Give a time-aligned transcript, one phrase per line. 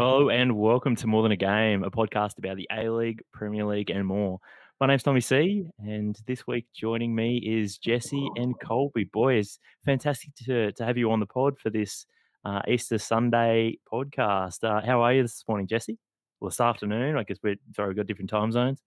[0.00, 3.64] Hello and welcome to More Than a Game, a podcast about the A League, Premier
[3.64, 4.38] League, and more.
[4.80, 9.10] My name's Tommy C, and this week joining me is Jesse and Colby.
[9.12, 12.06] Boys, fantastic to, to have you on the pod for this
[12.44, 14.62] uh, Easter Sunday podcast.
[14.62, 15.98] Uh, how are you this morning, Jesse?
[16.38, 17.16] Well, this afternoon.
[17.16, 18.80] I guess we're sorry, we've got different time zones.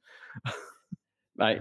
[1.36, 1.60] Mate,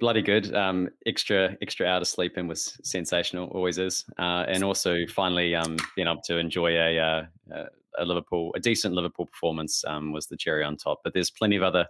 [0.00, 0.52] bloody good.
[0.56, 5.54] Um, extra extra hour to sleep in was sensational, always is, uh, and also finally
[5.54, 7.66] um, being able to enjoy a, uh, a
[8.04, 11.00] Liverpool, a decent Liverpool performance um, was the cherry on top.
[11.04, 11.86] But there's plenty of other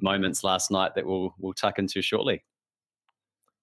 [0.00, 2.44] moments last night that we'll we'll tuck into shortly.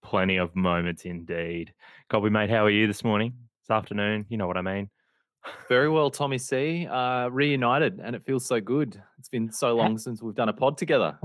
[0.03, 1.73] Plenty of moments indeed.
[2.09, 3.33] Colby, mate, how are you this morning,
[3.63, 4.25] this afternoon?
[4.29, 4.89] You know what I mean.
[5.69, 6.87] Very well, Tommy C.
[6.87, 9.01] Uh, reunited, and it feels so good.
[9.17, 11.17] It's been so long since we've done a pod together.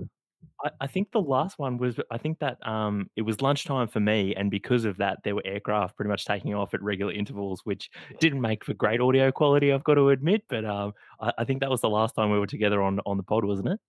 [0.64, 4.00] I, I think the last one was I think that um it was lunchtime for
[4.00, 7.60] me, and because of that, there were aircraft pretty much taking off at regular intervals,
[7.64, 9.72] which didn't make for great audio quality.
[9.72, 12.38] I've got to admit, but um I, I think that was the last time we
[12.38, 13.80] were together on on the pod, wasn't it?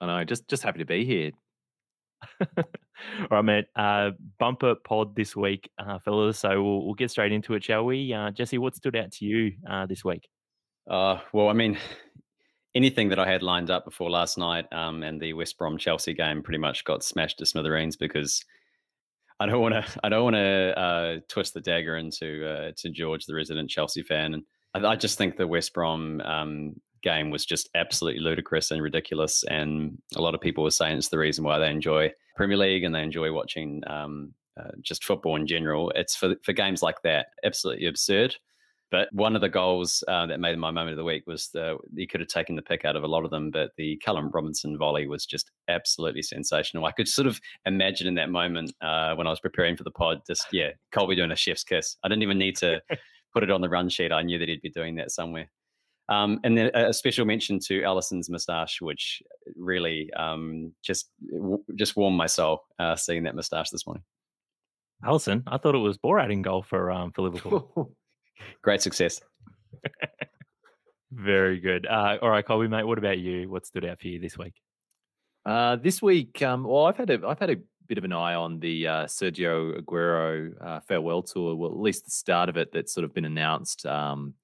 [0.00, 1.32] I know, just just happy to be here.
[2.56, 3.66] All right, mate.
[3.74, 6.38] Uh, bumper pod this week, uh, fellas.
[6.38, 8.12] So we'll, we'll get straight into it, shall we?
[8.12, 10.26] Uh, Jesse, what stood out to you uh, this week?
[10.88, 11.78] Uh, well, I mean,
[12.76, 16.12] anything that I had lined up before last night um, and the West Brom Chelsea
[16.12, 18.44] game pretty much got smashed to smithereens because
[19.40, 19.84] I don't want to.
[20.04, 24.02] I don't want to uh, twist the dagger into uh, to George, the resident Chelsea
[24.02, 24.42] fan, and
[24.74, 29.42] I, I just think the West Brom um, game was just absolutely ludicrous and ridiculous.
[29.44, 32.84] And a lot of people were saying it's the reason why they enjoy Premier League
[32.84, 35.90] and they enjoy watching um, uh, just football in general.
[35.94, 38.36] It's for for games like that, absolutely absurd.
[38.90, 41.76] But one of the goals uh, that made my moment of the week was the
[41.92, 44.30] you could have taken the pick out of a lot of them, but the Callum
[44.32, 46.84] Robinson volley was just absolutely sensational.
[46.84, 49.90] I could sort of imagine in that moment uh, when I was preparing for the
[49.90, 51.96] pod, just yeah, Colby doing a chef's kiss.
[52.04, 52.80] I didn't even need to
[53.32, 54.12] put it on the run sheet.
[54.12, 55.50] I knew that he'd be doing that somewhere.
[56.08, 59.20] Um, and then a special mention to Alisson's moustache, which
[59.56, 61.10] really um, just
[61.74, 64.04] just warmed my soul uh, seeing that moustache this morning.
[65.04, 67.90] Alisson, I thought it was Borat in goal for um, for Liverpool.
[68.62, 69.20] Great success.
[71.12, 71.86] Very good.
[71.86, 72.84] Uh, all right, Colby, mate.
[72.84, 73.48] What about you?
[73.48, 74.54] What stood out for you this week?
[75.44, 78.34] Uh, this week, um, well, I've had a I've had a bit of an eye
[78.34, 81.54] on the uh, Sergio Aguero uh, farewell tour.
[81.54, 84.34] Well, at least the start of it that's sort of been announced um,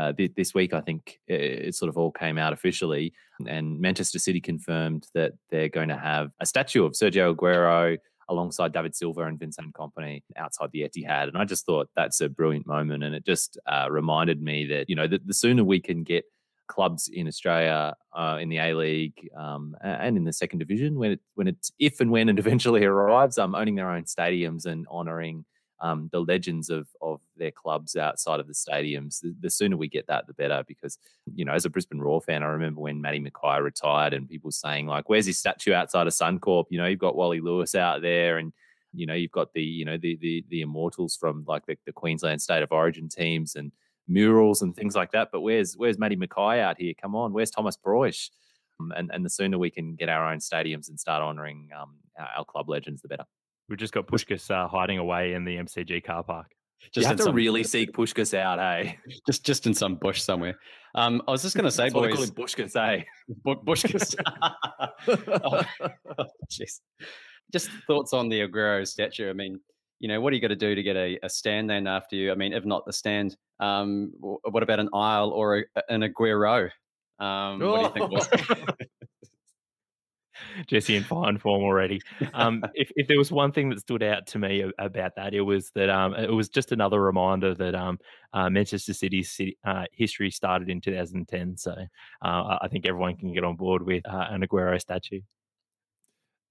[0.00, 0.72] uh, th- this week.
[0.72, 3.12] I think it, it, sort of all came out officially,
[3.46, 7.98] and Manchester City confirmed that they're going to have a statue of Sergio Aguero
[8.28, 11.28] alongside David Silva and Vincent Kompany outside the Etihad.
[11.28, 13.04] And I just thought that's a brilliant moment.
[13.04, 16.24] And it just uh, reminded me that, you know, the, the, sooner we can get
[16.66, 21.12] clubs in Australia uh, in the A League um, and in the second division, when
[21.12, 24.86] it, when it's, if and when it eventually arrives, um, owning their own stadiums and
[24.88, 25.44] honouring
[25.80, 29.20] um, the legends of of their clubs outside of the stadiums.
[29.20, 30.64] The, the, sooner we get that, the better.
[30.66, 30.98] Because
[31.34, 34.50] you know, as a Brisbane Roar fan, I remember when Matty McKay retired, and people
[34.50, 38.02] saying like, "Where's his statue outside of Suncorp?" You know, you've got Wally Lewis out
[38.02, 38.52] there, and
[38.92, 41.92] you know, you've got the you know the the the immortals from like the, the
[41.92, 43.72] Queensland State of Origin teams and
[44.08, 45.28] murals and things like that.
[45.30, 46.94] But where's where's Matty McKay out here?
[47.00, 48.30] Come on, where's Thomas Broich?
[48.80, 51.96] Um, and and the sooner we can get our own stadiums and start honouring um,
[52.18, 53.24] our, our club legends, the better.
[53.68, 56.46] We've just got Puskas uh, hiding away in the MCG car park.
[56.92, 58.98] Just you have to some, really seek Pushkas out, hey?
[59.26, 60.56] Just just in some bush somewhere.
[60.94, 62.74] Um, I was just going to say, boys, call him Bushkas?
[63.44, 64.14] Bushkas.
[65.44, 66.80] oh, jeez.
[67.52, 69.28] just thoughts on the Aguero statue.
[69.28, 69.60] I mean,
[69.98, 72.16] you know, what are you going to do to get a, a stand then after
[72.16, 72.32] you?
[72.32, 76.70] I mean, if not the stand, um, what about an aisle or a, an Aguero?
[77.18, 78.90] Um, what do you think?
[80.66, 82.00] Jesse in fine form already.
[82.34, 85.42] Um, if, if there was one thing that stood out to me about that, it
[85.42, 87.98] was that um, it was just another reminder that um,
[88.32, 91.56] uh, Manchester City's city, uh, history started in 2010.
[91.56, 91.72] So
[92.22, 95.20] uh, I think everyone can get on board with uh, an Aguero statue.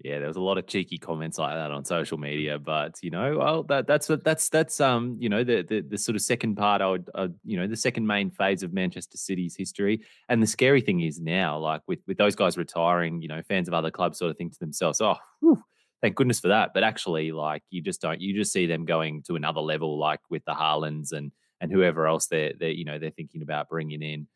[0.03, 3.09] Yeah, there was a lot of cheeky comments like that on social media, but you
[3.09, 6.55] know, well, that that's that's that's um, you know, the the, the sort of second
[6.55, 10.01] part, I would, uh, you know, the second main phase of Manchester City's history.
[10.27, 13.69] And the scary thing is now, like with with those guys retiring, you know, fans
[13.69, 15.63] of other clubs sort of think to themselves, oh, whew,
[16.01, 16.71] thank goodness for that.
[16.73, 20.19] But actually, like you just don't, you just see them going to another level, like
[20.29, 21.31] with the Haalands and
[21.61, 24.27] and whoever else they're they you know they're thinking about bringing in.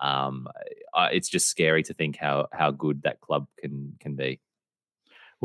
[0.00, 0.46] um,
[0.94, 4.40] I, it's just scary to think how how good that club can can be.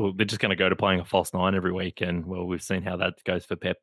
[0.02, 2.46] Well, they're just going to go to playing a false nine every week, and well,
[2.46, 3.78] we've seen how that goes for Pep.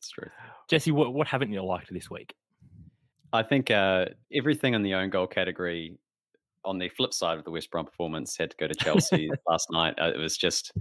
[0.00, 0.28] It's true.
[0.68, 2.34] Jesse, what what haven't you liked this week?
[3.32, 5.98] I think uh, everything in the own goal category
[6.64, 9.68] on the flip side of the West Brom performance had to go to Chelsea last
[9.70, 9.94] night.
[10.00, 10.72] Uh, it was just,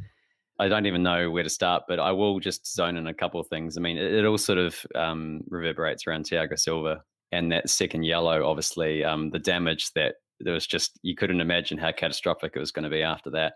[0.57, 3.39] I don't even know where to start, but I will just zone in a couple
[3.39, 3.77] of things.
[3.77, 8.03] I mean, it, it all sort of um, reverberates around Thiago Silva and that second
[8.03, 12.59] yellow, obviously, um, the damage that there was just, you couldn't imagine how catastrophic it
[12.59, 13.53] was going to be after that.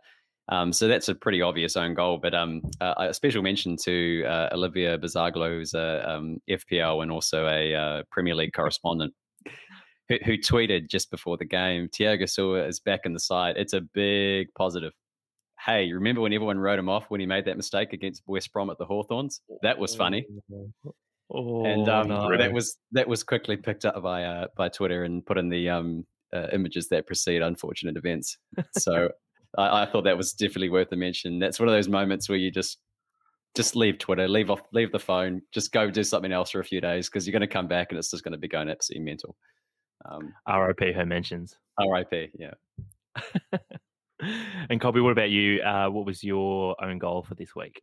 [0.49, 2.19] Um, so that's a pretty obvious own goal.
[2.21, 7.11] But um, uh, a special mention to uh, Olivia Bazaglo, who's a um, FPL and
[7.11, 9.13] also a uh, Premier League correspondent,
[10.09, 13.55] who, who, tweeted just before the game, Thiago Silva is back in the side.
[13.57, 14.91] It's a big positive.
[15.65, 18.69] Hey, remember when everyone wrote him off when he made that mistake against West Brom
[18.69, 19.41] at the Hawthorns?
[19.61, 20.25] That was funny.
[21.31, 22.37] Oh, and um, no.
[22.37, 25.69] that was that was quickly picked up by uh, by Twitter and put in the
[25.69, 26.05] um,
[26.35, 28.37] uh, images that precede unfortunate events.
[28.77, 29.09] So
[29.57, 31.39] I, I, thought that was definitely worth a mention.
[31.39, 32.79] That's one of those moments where you just
[33.55, 36.63] just leave Twitter, leave off, leave the phone, just go do something else for a
[36.63, 38.69] few days because you're going to come back and it's just going to be going
[38.69, 39.35] absolutely mental.
[40.05, 41.57] Um, RIP her mentions.
[41.79, 42.53] RIP, yeah.
[44.69, 45.61] and Colby, what about you?
[45.61, 47.79] Uh, what was your own goal for this week?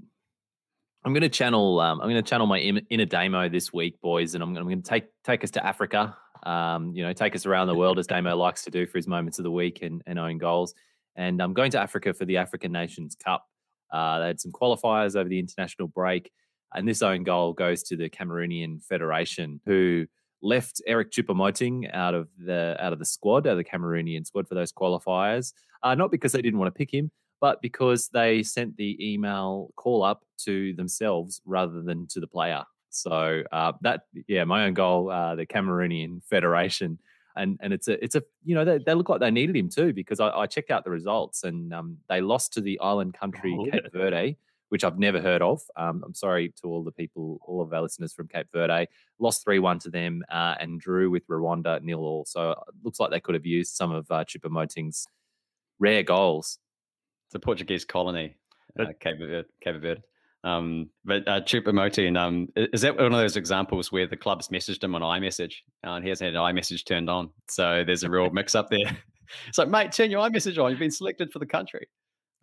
[1.05, 1.81] I'm going to channel.
[1.81, 4.82] Um, I'm going to channel my inner Damo this week, boys, and I'm, I'm going
[4.82, 6.17] to take take us to Africa.
[6.43, 9.06] Um, you know, take us around the world as Damo likes to do for his
[9.06, 10.75] moments of the week and, and own goals.
[11.16, 13.46] And I'm going to Africa for the African Nations Cup.
[13.92, 16.30] Uh, they had some qualifiers over the international break,
[16.74, 20.06] and this own goal goes to the Cameroonian Federation, who
[20.42, 24.48] left Eric Choupo-Moting out of the out of the squad, out of the Cameroonian squad
[24.48, 25.52] for those qualifiers.
[25.82, 27.10] Uh, not because they didn't want to pick him,
[27.40, 32.62] but because they sent the email call up to themselves rather than to the player.
[32.90, 36.98] So uh, that, yeah, my own goal, uh, the Cameroonian Federation
[37.40, 39.69] and and it's a it's a you know they, they look like they needed him
[39.69, 43.14] too because I, I checked out the results and um, they lost to the island
[43.14, 44.37] country oh, Cape Verde,
[44.69, 45.62] which I've never heard of.
[45.76, 48.87] Um, I'm sorry to all the people, all of our listeners from Cape Verde.
[49.19, 52.25] Lost three one to them uh, and drew with Rwanda nil all.
[52.26, 55.06] So it looks like they could have used some of uh, Choupo-Moting's
[55.78, 56.58] rare goals.
[57.28, 58.36] It's a Portuguese colony,
[58.78, 59.48] uh, Cape Verde.
[59.62, 60.02] Cape Verde.
[60.42, 64.82] Um, but uh, Choupo-Moting, um, is that one of those examples where the club's messaged
[64.82, 65.54] him on iMessage
[65.87, 67.31] uh, and he hasn't had iMessage turned on?
[67.48, 68.96] So there's a real mix up there.
[69.48, 70.70] it's like, mate, turn your iMessage on.
[70.70, 71.88] You've been selected for the country.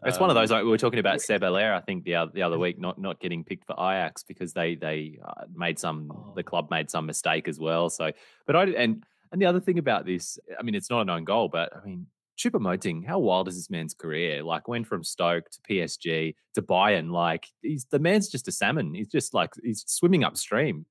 [0.06, 2.04] It's um, one of those um, like we were talking about Seb Haller, I think
[2.04, 5.46] the other, the other week, not not getting picked for Ajax because they they uh,
[5.56, 6.44] made some the oh.
[6.44, 7.90] club made some mistake as well.
[7.90, 8.12] So,
[8.46, 11.24] but I and and the other thing about this, I mean, it's not an own
[11.24, 12.06] goal, but I mean,
[12.38, 14.44] Choupo-Moting, how wild is this man's career?
[14.44, 17.12] Like went from Stoke to PSG to Bayern.
[17.12, 18.94] Like he's the man's just a salmon.
[18.94, 20.86] He's just like he's swimming upstream.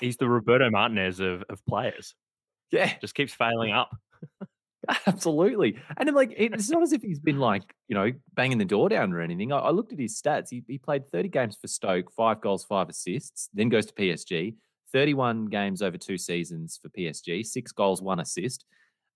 [0.00, 2.14] he's the Roberto Martinez of, of players.
[2.72, 3.90] Yeah, just keeps failing up.
[5.06, 8.64] Absolutely, and I'm like, it's not as if he's been like you know banging the
[8.64, 9.52] door down or anything.
[9.52, 10.48] I, I looked at his stats.
[10.50, 13.50] He, he played 30 games for Stoke, five goals, five assists.
[13.52, 14.54] Then goes to PSG.
[14.92, 18.64] 31 games over two seasons for PSG, six goals, one assist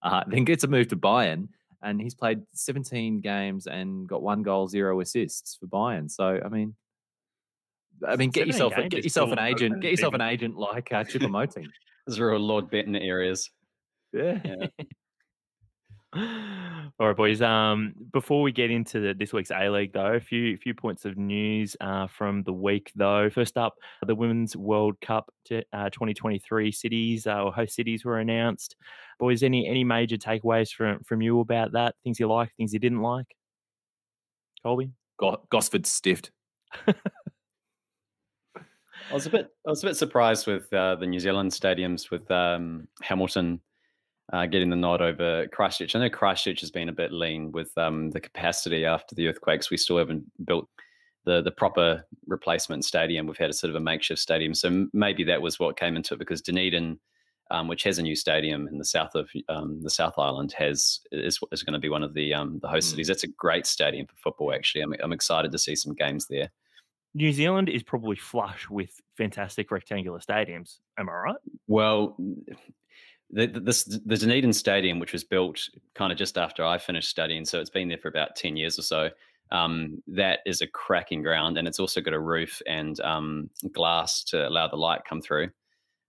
[0.04, 1.48] uh, then gets a move to Bayern,
[1.82, 6.10] and he's played 17 games and got one goal, zero assists for Bayern.
[6.10, 6.74] So I mean,
[8.06, 11.66] I mean, get yourself get yourself an agent, get yourself an agent like uh, Choupo-Moting.
[12.06, 13.50] Those are all Lord Bendtner areas.
[14.12, 14.38] Yeah.
[14.44, 14.66] yeah.
[17.00, 17.42] All right, boys.
[17.42, 21.04] Um, before we get into the, this week's A League, though, a few few points
[21.04, 23.28] of news uh, from the week, though.
[23.30, 23.74] First up,
[24.06, 28.76] the Women's World Cup to, uh, 2023 cities uh, or host cities were announced.
[29.18, 31.96] Boys, any any major takeaways from from you about that?
[32.04, 33.26] Things you like, things you didn't like.
[34.62, 36.30] Colby, Go- Gosford stiffed.
[36.86, 36.94] I
[39.12, 42.30] was a bit I was a bit surprised with uh, the New Zealand stadiums with
[42.30, 43.60] um, Hamilton
[44.32, 45.94] uh, getting the nod over Christchurch.
[45.94, 49.70] I know Christchurch has been a bit lean with um, the capacity after the earthquakes.
[49.70, 50.68] We still haven't built
[51.24, 53.26] the the proper replacement stadium.
[53.26, 56.14] We've had a sort of a makeshift stadium, so maybe that was what came into
[56.14, 56.98] it because Dunedin,
[57.50, 61.00] um, which has a new stadium in the south of um, the South Island, has
[61.12, 62.90] is, is going to be one of the um, the host mm.
[62.92, 63.08] cities.
[63.08, 64.54] That's a great stadium for football.
[64.54, 66.50] Actually, I'm I'm excited to see some games there.
[67.14, 70.78] New Zealand is probably flush with fantastic rectangular stadiums.
[70.98, 71.36] Am I right?
[71.68, 72.16] Well,
[73.34, 77.44] the, this, the Dunedin Stadium, which was built kind of just after I finished studying,
[77.44, 79.10] so it's been there for about 10 years or so.
[79.50, 84.22] Um, that is a cracking ground, and it's also got a roof and um, glass
[84.24, 85.50] to allow the light come through.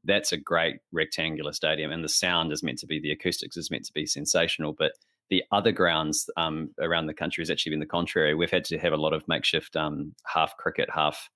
[0.04, 3.72] That's a great rectangular stadium, and the sound is meant to be the acoustics is
[3.72, 4.74] meant to be sensational.
[4.74, 4.94] But
[5.30, 8.36] the other grounds um, around the country has actually been the contrary.
[8.36, 11.30] We've had to have a lot of makeshift um, half cricket, half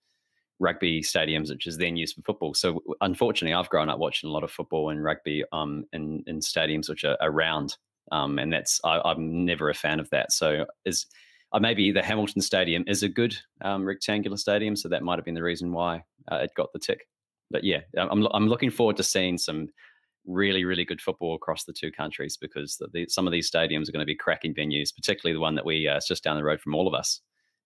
[0.59, 2.53] rugby stadiums, which is then used for football.
[2.53, 6.39] So unfortunately, I've grown up watching a lot of football and rugby um, in, in
[6.39, 7.77] stadiums which are, around,
[8.11, 10.31] um, and that's I, am never a fan of that.
[10.31, 11.05] So is
[11.53, 15.25] uh, maybe the Hamilton Stadium is a good um, rectangular stadium, so that might have
[15.25, 17.07] been the reason why uh, it got the tick.
[17.49, 19.69] But yeah, I'm I'm looking forward to seeing some
[20.27, 23.87] really really good football across the two countries because the, the, some of these stadiums
[23.87, 26.43] are going to be cracking venues, particularly the one that we uh, just down the
[26.43, 27.21] road from all of us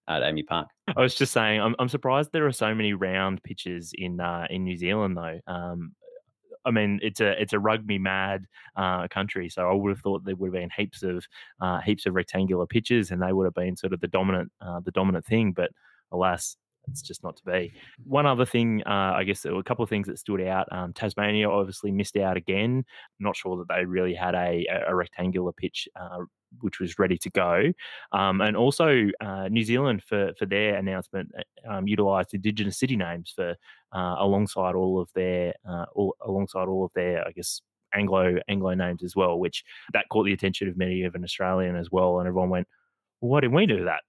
[0.07, 0.67] at AAMI Park.
[0.95, 4.47] I was just saying, I'm, I'm surprised there are so many round pitches in uh,
[4.49, 5.39] in New Zealand though.
[5.47, 5.93] Um,
[6.65, 8.45] I mean, it's a it's a rugby mad
[8.75, 11.25] uh, country, so I would have thought there would have been heaps of
[11.61, 14.79] uh, heaps of rectangular pitches, and they would have been sort of the dominant uh,
[14.79, 15.51] the dominant thing.
[15.51, 15.71] But
[16.11, 16.57] alas,
[16.89, 17.73] it's just not to be.
[18.03, 20.67] One other thing, uh, I guess there were a couple of things that stood out.
[20.71, 22.83] Um, Tasmania obviously missed out again.
[23.19, 26.19] not sure that they really had a, a rectangular pitch uh,
[26.61, 27.71] which was ready to go.
[28.11, 32.95] Um, and also uh, New Zealand for for their announcement uh, um, utilised Indigenous city
[32.95, 33.55] names for
[33.91, 37.61] uh, alongside all of their uh, all, alongside all of their I guess
[37.93, 39.63] Anglo Anglo names as well, which
[39.93, 42.67] that caught the attention of many of an Australian as well, and everyone went,
[43.21, 44.01] well, "Why didn't we do that?"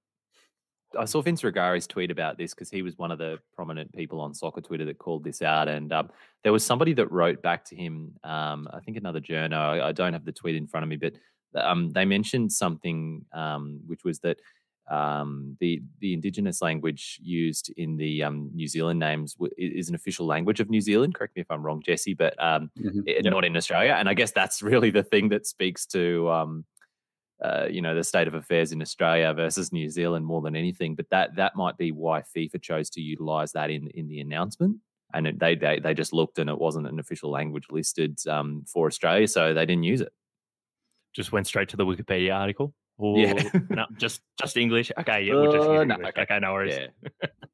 [0.99, 4.21] I saw Vince Rugari's tweet about this because he was one of the prominent people
[4.21, 6.11] on soccer Twitter that called this out, and um,
[6.43, 8.13] there was somebody that wrote back to him.
[8.25, 9.57] Um, I think another journo.
[9.57, 11.15] I, I, don't have the tweet in front of me, but
[11.55, 14.39] um, they mentioned something um, which was that
[14.91, 20.27] um, the the indigenous language used in the um, New Zealand names is an official
[20.27, 21.15] language of New Zealand.
[21.15, 23.01] Correct me if I'm wrong, Jesse, but mm-hmm.
[23.07, 23.33] it, yep.
[23.33, 23.97] not in Australia.
[23.99, 26.29] And I guess that's really the thing that speaks to
[27.45, 30.95] uh, you know the state of affairs in Australia versus New Zealand more than anything.
[30.95, 34.79] But that that might be why FIFA chose to utilize that in in the announcement.
[35.13, 38.65] And it, they, they they just looked and it wasn't an official language listed um,
[38.67, 40.13] for Australia, so they didn't use it.
[41.13, 42.75] Just went straight to the Wikipedia article.
[42.97, 44.91] Or, yeah, no, just just English.
[44.99, 46.23] Okay, yeah, we'll just uh, no, okay.
[46.23, 46.79] okay, no worries.
[46.79, 47.29] Yeah.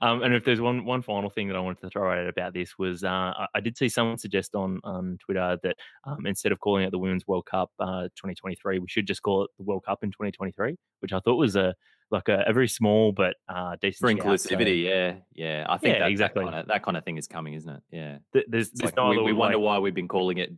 [0.00, 2.54] um, and if there's one one final thing that I wanted to throw out about
[2.54, 6.50] this was uh, I, I, did see someone suggest on on Twitter that um, instead
[6.50, 9.64] of calling it the Women's World Cup uh, 2023, we should just call it the
[9.64, 11.74] World Cup in 2023, which I thought was a
[12.10, 14.84] like a, a very small but uh, decent for inclusivity.
[14.84, 14.90] So.
[14.90, 15.66] Yeah, yeah.
[15.68, 17.70] I think yeah, that, exactly that kind, of, that kind, of, thing is coming, isn't
[17.70, 17.82] it?
[17.90, 18.18] Yeah.
[18.32, 20.50] There's, there's like we, we wonder why we've been calling it,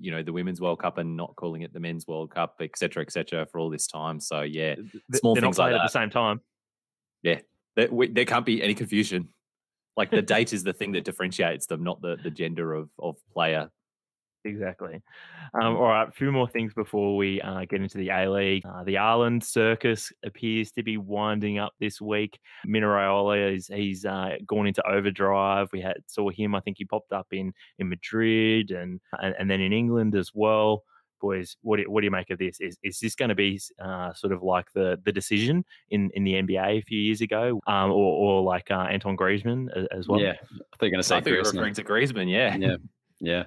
[0.00, 3.02] you know, the Women's World Cup and not calling it the Men's World Cup, etc.,
[3.02, 4.20] etc., for all this time.
[4.20, 4.74] So yeah,
[5.14, 5.80] small They're things like that.
[5.80, 6.40] at the same time.
[7.22, 7.40] Yeah,
[7.76, 9.28] there, we, there can't be any confusion.
[9.96, 13.16] Like the date is the thing that differentiates them, not the, the gender of, of
[13.32, 13.70] player.
[14.44, 15.02] Exactly.
[15.60, 18.64] Um, all right, a few more things before we uh, get into the A League.
[18.64, 22.38] Uh, the Haaland Circus appears to be winding up this week.
[22.64, 25.68] Mino Raiola is he's uh, gone into overdrive.
[25.72, 26.54] We had saw him.
[26.54, 30.30] I think he popped up in in Madrid and and, and then in England as
[30.32, 30.84] well
[31.20, 32.60] boys, what do, what do you make of this?
[32.60, 36.24] Is is this going to be uh, sort of like the the decision in, in
[36.24, 40.08] the NBA a few years ago, um, or, or like uh, Anton Griezmann as, as,
[40.08, 40.20] well?
[40.20, 41.16] Yeah, I think they're going to say.
[41.16, 42.30] I think referring to Griezmann.
[42.30, 42.76] Yeah, yeah,
[43.20, 43.44] yeah.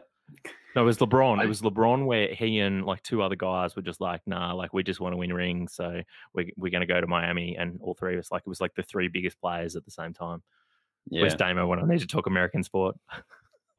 [0.75, 1.43] No, it was LeBron.
[1.43, 4.71] It was LeBron where he and like two other guys were just like, nah, like
[4.71, 6.01] we just want to win rings, so
[6.33, 8.61] we're we're going to go to Miami, and all three of us, like it was
[8.61, 10.43] like the three biggest players at the same time.
[11.09, 11.21] Yeah.
[11.21, 12.95] Where's Damo when I need to talk American sport?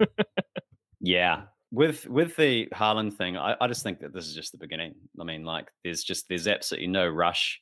[1.00, 4.58] yeah, with with the Haaland thing, I, I just think that this is just the
[4.58, 4.94] beginning.
[5.20, 7.60] I mean, like there's just there's absolutely no rush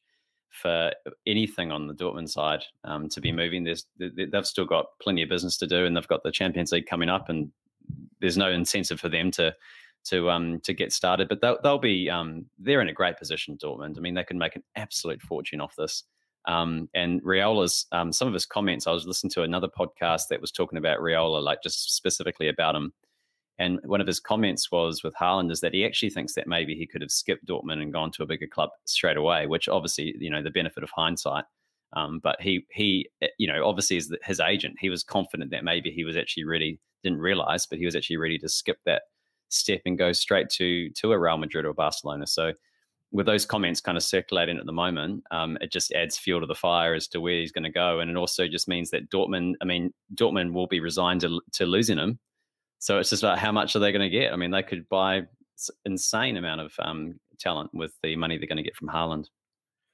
[0.50, 0.92] for
[1.26, 3.64] anything on the Dortmund side um, to be moving.
[3.64, 6.86] There's they've still got plenty of business to do, and they've got the Champions League
[6.86, 7.50] coming up, and
[8.20, 9.54] there's no incentive for them to
[10.04, 11.28] to um to get started.
[11.28, 13.98] But they'll, they'll be um they're in a great position, Dortmund.
[13.98, 16.04] I mean, they can make an absolute fortune off this.
[16.46, 18.86] Um, and Raiola's um, some of his comments.
[18.86, 22.74] I was listening to another podcast that was talking about Raiola, like just specifically about
[22.74, 22.94] him
[23.58, 26.74] and one of his comments was with Haaland is that he actually thinks that maybe
[26.74, 30.14] he could have skipped Dortmund and gone to a bigger club straight away, which obviously,
[30.20, 31.44] you know, the benefit of hindsight.
[31.94, 35.64] Um, but he, he, eh, you know, obviously as his agent, he was confident that
[35.64, 39.02] maybe he was actually ready, didn't realize, but he was actually ready to skip that
[39.48, 42.26] step and go straight to to a Real Madrid or Barcelona.
[42.26, 42.52] So
[43.10, 46.46] with those comments kind of circulating at the moment, um, it just adds fuel to
[46.46, 49.10] the fire as to where he's going to go, and it also just means that
[49.10, 52.18] Dortmund, I mean, Dortmund will be resigned to, to losing him,
[52.78, 54.32] so it's just about how much are they going to get?
[54.32, 55.22] I mean, they could buy
[55.84, 59.26] insane amount of um, talent with the money they're going to get from Haaland.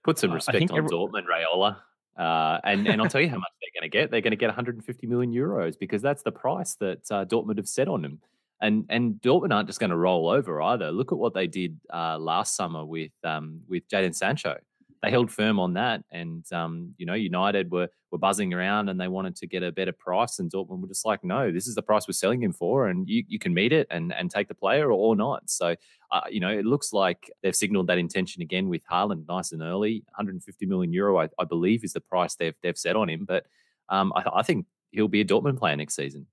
[0.03, 1.79] Put some respect on every- Dortmund, Raiola.
[2.17, 4.11] Uh, and and I'll tell you how much they're going to get.
[4.11, 7.69] They're going to get 150 million euros because that's the price that uh, Dortmund have
[7.69, 8.21] set on him.
[8.61, 10.93] And and Dortmund aren't just going to roll over either.
[10.93, 14.57] Look at what they did uh, last summer with um, with Jadon Sancho
[15.05, 16.03] they held firm on that.
[16.11, 19.73] And um, you know, United were were buzzing around and they wanted to get a
[19.73, 22.53] better price, and Dortmund were just like, no, this is the price we're selling him
[22.53, 25.51] for, and you you can meet it and and take the player or, or not.
[25.51, 25.77] So.
[26.11, 29.63] Uh, you know, it looks like they've signaled that intention again with Haaland nice and
[29.63, 30.05] early.
[30.11, 33.25] 150 million euro, I, I believe, is the price they've they've set on him.
[33.25, 33.47] But
[33.89, 36.29] um, I, I, think he'll be a Dortmund player next season.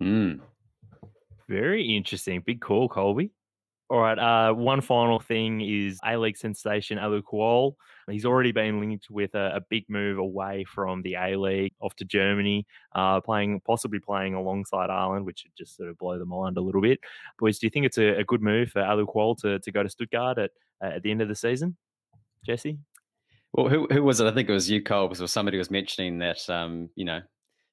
[0.00, 0.38] Mm.
[1.48, 2.42] Very interesting.
[2.46, 3.30] Big call, Colby.
[3.90, 4.18] All right.
[4.18, 7.74] Uh, one final thing is A League sensation Alou Kuol.
[8.10, 11.94] He's already been linked with a, a, big move away from the A League off
[11.96, 16.24] to Germany, uh, playing possibly playing alongside Ireland, which would just sort of blow the
[16.24, 16.98] mind a little bit.
[17.38, 19.82] Boys, do you think it's a, a good move for Alou Kuol to, to go
[19.82, 20.50] to Stuttgart at,
[20.82, 21.76] at the end of the season?
[22.44, 22.78] Jesse?
[23.52, 24.26] Well, who, who was it?
[24.26, 27.20] I think it was you, Cole, or somebody was mentioning that, um, you know,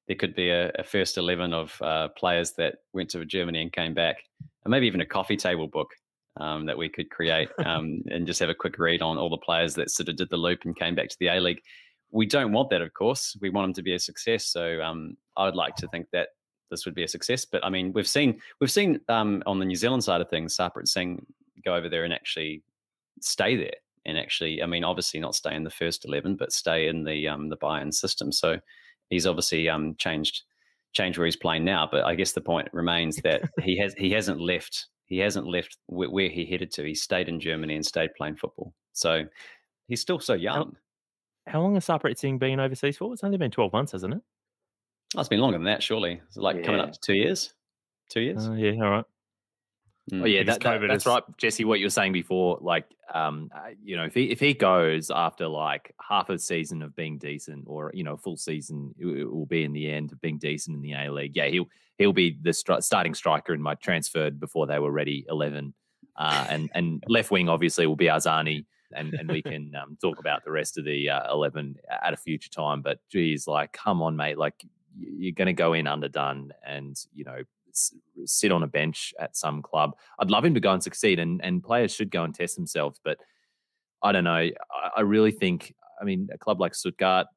[0.06, 3.72] there could be a, a first 11 of uh, players that went to Germany and
[3.72, 4.18] came back,
[4.64, 5.90] and maybe even a coffee table book
[6.38, 9.36] um, that we could create um, and just have a quick read on all the
[9.36, 11.62] players that sort of did the loop and came back to the A League.
[12.10, 13.36] We don't want that, of course.
[13.40, 14.46] We want them to be a success.
[14.46, 16.28] So um, I would like to think that
[16.72, 17.44] this would be a success.
[17.44, 20.56] But I mean, we've seen we've seen um, on the New Zealand side of things,
[20.56, 21.24] Sarpreet Singh
[21.64, 22.62] go over there and actually
[23.20, 26.88] stay there, and actually, I mean, obviously not stay in the first eleven, but stay
[26.88, 28.32] in the um, the Bayern system.
[28.32, 28.58] So
[29.10, 30.42] he's obviously um, changed
[30.92, 31.88] changed where he's playing now.
[31.90, 35.76] But I guess the point remains that he has he hasn't left he hasn't left
[35.88, 36.84] where he headed to.
[36.84, 38.72] He stayed in Germany and stayed playing football.
[38.94, 39.24] So
[39.86, 40.74] he's still so young.
[41.46, 43.12] How, how long has Sarpreet Singh been overseas for?
[43.12, 44.20] It's only been 12 months, hasn't it?
[45.14, 46.22] Oh, it's been longer than that, surely.
[46.26, 46.62] It's like yeah.
[46.62, 47.52] coming up to two years.
[48.08, 48.48] Two years?
[48.48, 49.04] Uh, yeah, all right.
[50.10, 50.22] Mm.
[50.22, 51.64] Oh yeah, that, that, that's right, Jesse.
[51.64, 55.12] What you were saying before, like, um, uh, you know, if he if he goes
[55.12, 59.32] after like half a season of being decent, or you know, full season, it, it
[59.32, 61.36] will be in the end of being decent in the A League.
[61.36, 61.68] Yeah, he'll
[61.98, 65.72] he'll be the stri- starting striker in my transferred before they were ready eleven,
[66.16, 70.18] uh, and and left wing obviously will be Arzani, and and we can um, talk
[70.18, 72.82] about the rest of the uh, eleven at a future time.
[72.82, 74.64] But geez, like, come on, mate, like
[74.98, 77.42] you're going to go in underdone, and you know
[78.24, 79.92] sit on a bench at some club.
[80.18, 83.00] I'd love him to go and succeed, and and players should go and test themselves.
[83.04, 83.18] But
[84.02, 84.32] I don't know.
[84.32, 84.52] I,
[84.96, 85.74] I really think.
[86.00, 87.28] I mean, a club like Stuttgart,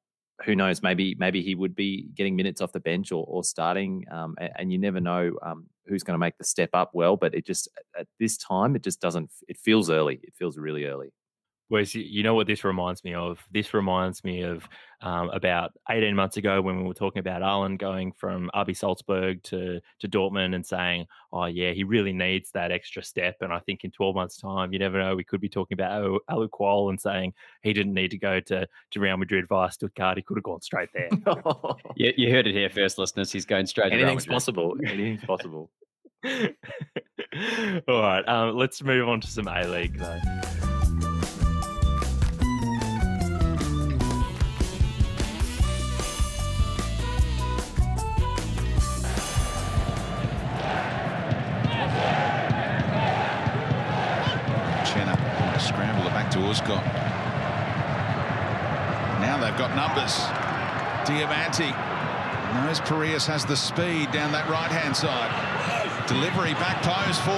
[0.44, 0.82] who knows?
[0.82, 4.52] Maybe maybe he would be getting minutes off the bench or, or starting, um, and,
[4.58, 7.16] and, you never know um, who's going to make the step up well.
[7.16, 9.30] But it just at this time, it just doesn't.
[9.48, 10.20] It feels early.
[10.24, 11.14] It feels really early.
[11.68, 13.44] Whereas you know what this reminds me of?
[13.52, 14.68] This reminds me of
[15.02, 19.42] um, about 18 months ago when we were talking about Haaland going from RB Salzburg
[19.44, 23.60] to to Dortmund and saying, "Oh yeah, he really needs that extra step." And I
[23.60, 26.90] think in 12 months' time, you never know, we could be talking about Alou Kuol
[26.90, 30.18] and saying he didn't need to go to to Real Madrid via Stuttgart.
[30.18, 31.10] He could have gone straight there.
[31.96, 33.32] yeah, you heard it here first, listeners.
[33.32, 33.92] He's going straight.
[33.92, 34.76] Anything's possible.
[34.86, 35.72] Anything's possible.
[36.26, 40.75] All right, um, let's move on to some A League though.
[59.20, 60.14] Now they've got numbers.
[61.04, 61.76] Diamanti
[62.56, 65.30] knows Pierias has the speed down that right-hand side.
[66.08, 67.34] Delivery back post for.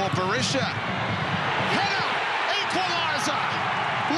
[1.73, 2.07] Header,
[2.61, 3.41] equaliser.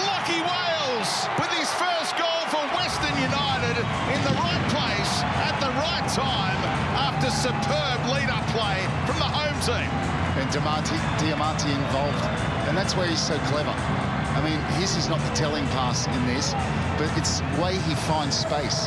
[0.04, 3.78] Lachie Wales with his first goal for Western United
[4.12, 6.60] in the right place at the right time
[7.00, 9.90] after superb lead-up play from the home team.
[10.38, 12.24] And Diamanti, Diamanti involved,
[12.68, 13.74] and that's where he's so clever.
[14.40, 16.54] I mean, his is not the telling pass in this,
[16.98, 18.86] but it's the way he finds space.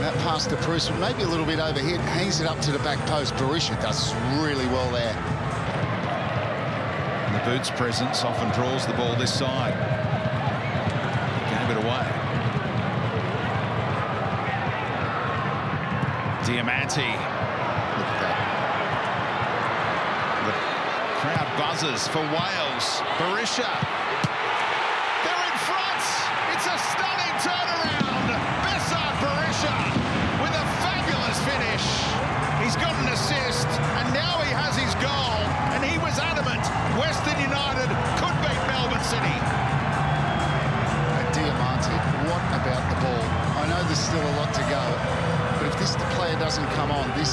[0.00, 2.98] That pass to Bruce, maybe a little bit overhead, hangs it up to the back
[3.00, 3.34] post.
[3.34, 5.12] Berisha does really well there.
[7.26, 9.74] And the boots presence often draws the ball this side.
[11.50, 12.06] Gave it away.
[16.48, 17.12] Diamanti.
[17.92, 18.36] Look at that.
[20.46, 20.54] The
[21.20, 23.02] crowd buzzes for Wales.
[23.18, 23.99] Berisha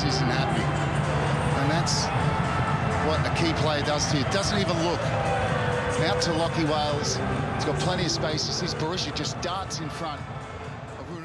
[0.07, 0.67] isn't happening.
[1.59, 2.07] And that's
[3.07, 4.23] what a key player does to you.
[4.25, 4.99] Doesn't even look.
[6.07, 7.15] Out to Lachie Wales.
[7.55, 8.45] He's got plenty of space.
[8.45, 10.21] He sees Berisha just darts in front.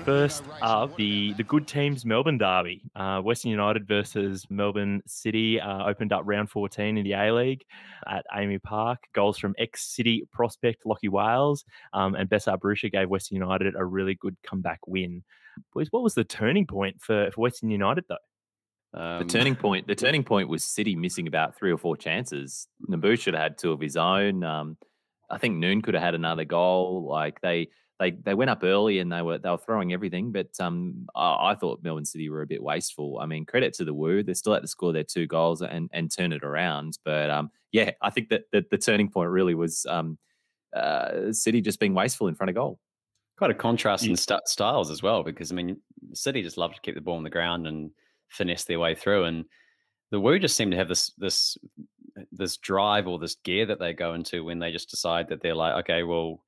[0.05, 2.83] First up, the, the good teams Melbourne derby.
[2.97, 7.65] Uh, Western United versus Melbourne City uh, opened up round 14 in the A League
[8.09, 8.99] at AAMI Park.
[9.13, 13.85] Goals from ex City prospect Lachie Wales um, and Besart Berisha gave Western United a
[13.85, 15.23] really good comeback win.
[15.73, 18.17] Boys, what was the turning point for, for Western United though?
[18.95, 19.87] Um, the turning point.
[19.87, 22.69] The turning point was City missing about three or four chances.
[22.89, 24.45] Nabbout should have had two of his own.
[24.45, 24.77] Um,
[25.31, 27.07] I think Noone could have had another goal.
[27.09, 30.33] Like they they they went up early and they were they were throwing everything.
[30.33, 33.19] But um, I, I, thought Melbourne City were a bit wasteful.
[33.21, 35.89] I mean, credit to the Woo, they're still at to score their two goals and
[35.93, 36.99] and turn it around.
[37.05, 40.19] But um, yeah, I think that, that the turning point really was um,
[40.77, 42.79] uh, City just being wasteful in front of goal.
[43.39, 45.79] Quite a contrast in st- styles as well, because I mean,
[46.13, 47.91] City just love to keep the ball on the ground and
[48.33, 49.45] finesse their way through, and
[50.11, 51.57] the Woo just seem to have this this
[52.31, 55.55] this drive or this gear that they go into when they just decide that they're
[55.55, 56.43] like, okay, well,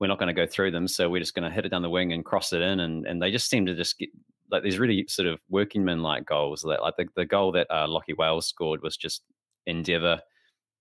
[0.00, 1.82] we're not going to go through them, so we're just going to hit it down
[1.82, 4.10] the wing and cross it in, and and they just seem to just get
[4.50, 6.62] like these really sort of working men like goals.
[6.62, 9.22] That like the, the goal that uh, Lachie Wales scored was just
[9.66, 10.20] endeavour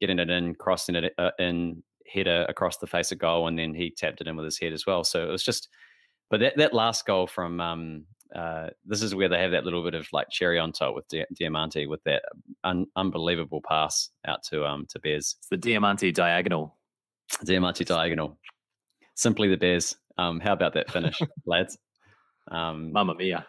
[0.01, 3.73] getting it in, crossing it uh, in, header across the face of goal, and then
[3.73, 5.03] he tapped it in with his head as well.
[5.03, 5.69] So it was just,
[6.29, 9.83] but that that last goal from um, uh, this is where they have that little
[9.83, 12.23] bit of like cherry on top with Di- Diamanti with that
[12.63, 15.35] un- unbelievable pass out to um to Bez.
[15.39, 16.75] It's the Diamanti diagonal.
[17.45, 18.37] Diamanti diagonal.
[19.15, 19.95] Simply the Bears.
[20.17, 21.77] Um, how about that finish, lads?
[22.49, 23.45] Um, Mamma mia.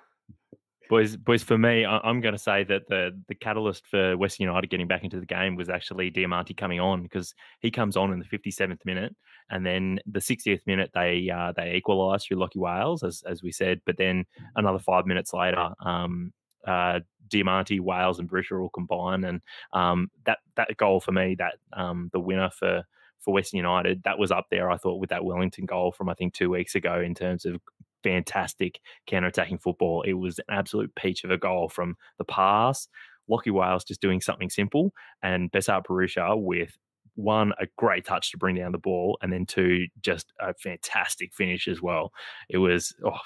[0.88, 1.42] Boys, boys.
[1.42, 5.03] For me, I'm going to say that the the catalyst for Western United getting back
[5.03, 8.85] into the game was actually Diamanti coming on because he comes on in the 57th
[8.85, 9.14] minute,
[9.51, 13.51] and then the 60th minute they uh, they equalise through Lachie Wales, as as we
[13.51, 13.81] said.
[13.87, 16.33] But then another five minutes later, um,
[16.66, 19.40] uh, Diamanti, Wales, and Berisha all combine, and
[19.73, 22.85] um, that that goal for me, that um, the winner for
[23.20, 24.70] for Western United, that was up there.
[24.70, 27.61] I thought with that Wellington goal from I think two weeks ago in terms of
[28.05, 30.03] fantastic counter-attacking football.
[30.03, 32.87] It was an absolute peach of a goal from the pass.
[33.29, 36.77] Lachie Wales just doing something simple, and Besart Berisha with
[37.17, 41.33] one a great touch to bring down the ball, and then two just a fantastic
[41.33, 42.12] finish as well.
[42.49, 43.19] It was oh,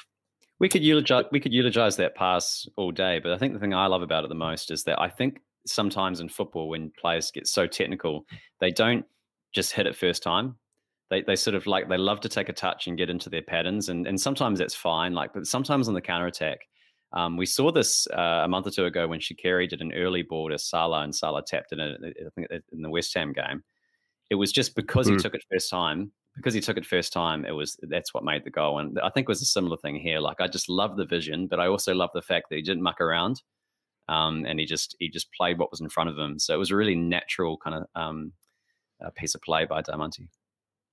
[0.60, 3.74] we could eulogize we could eulogize that pass all day, but I think the thing
[3.74, 7.30] I love about it the most is that I think sometimes in football when players
[7.30, 8.24] get so technical,
[8.60, 9.04] they don't
[9.52, 10.56] just hit it first time
[11.10, 13.42] they they sort of like they love to take a touch and get into their
[13.42, 15.14] patterns, and and sometimes that's fine.
[15.14, 16.60] Like, but sometimes on the counter attack,
[17.12, 20.22] um, we saw this uh, a month or two ago when Shaqiri did an early
[20.22, 21.78] ball to Salah, and Salah tapped it.
[21.78, 23.62] In, I think in the West Ham game,
[24.30, 25.12] it was just because mm.
[25.12, 26.12] he took it first time.
[26.36, 28.78] Because he took it first time, it was that's what made the goal.
[28.78, 30.20] And I think it was a similar thing here.
[30.20, 32.84] Like I just love the vision, but I also love the fact that he didn't
[32.84, 33.42] muck around,
[34.08, 36.38] um, and he just he just played what was in front of him.
[36.38, 38.32] So it was a really natural kind of um,
[39.16, 40.28] piece of play by Diamanti.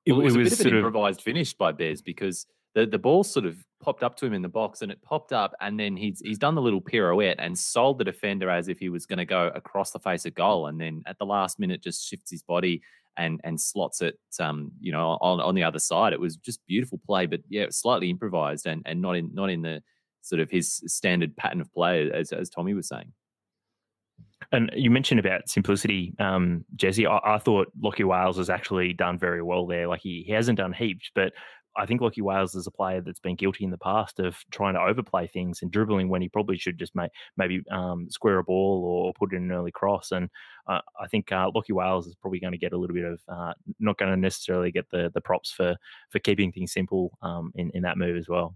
[0.06, 1.24] It, well, it was, it was a bit of an improvised of...
[1.24, 4.50] finish by Bez because the, the ball sort of popped up to him in the
[4.50, 7.98] box and it popped up and then he's he's done the little pirouette and sold
[7.98, 10.80] the defender as if he was going to go across the face of goal and
[10.80, 12.82] then at the last minute just shifts his body
[13.18, 16.14] and and slots it um you know on, on the other side.
[16.14, 19.62] It was just beautiful play but yeah slightly improvised and and not in not in
[19.62, 19.82] the
[20.22, 23.12] sort of his standard pattern of play as as Tommy was saying
[24.56, 27.06] and you mentioned about simplicity, um, Jesse.
[27.06, 29.88] I, I, thought Lachie Wales has actually done very well there.
[29.88, 31.34] Like he, he hasn't done heaps, but
[31.78, 34.76] I think Lachie Wales is a player that's been guilty in the past of trying
[34.76, 38.44] to overplay things and dribbling when he probably should just make, maybe um, square a
[38.44, 40.12] ball or put in an early cross.
[40.12, 40.30] And
[40.68, 43.20] uh, I think uh, Lachie Wales is probably going to get a little bit of
[43.28, 45.76] uh, not going to necessarily get the the props for
[46.12, 48.56] for keeping things simple um, in in that move as well.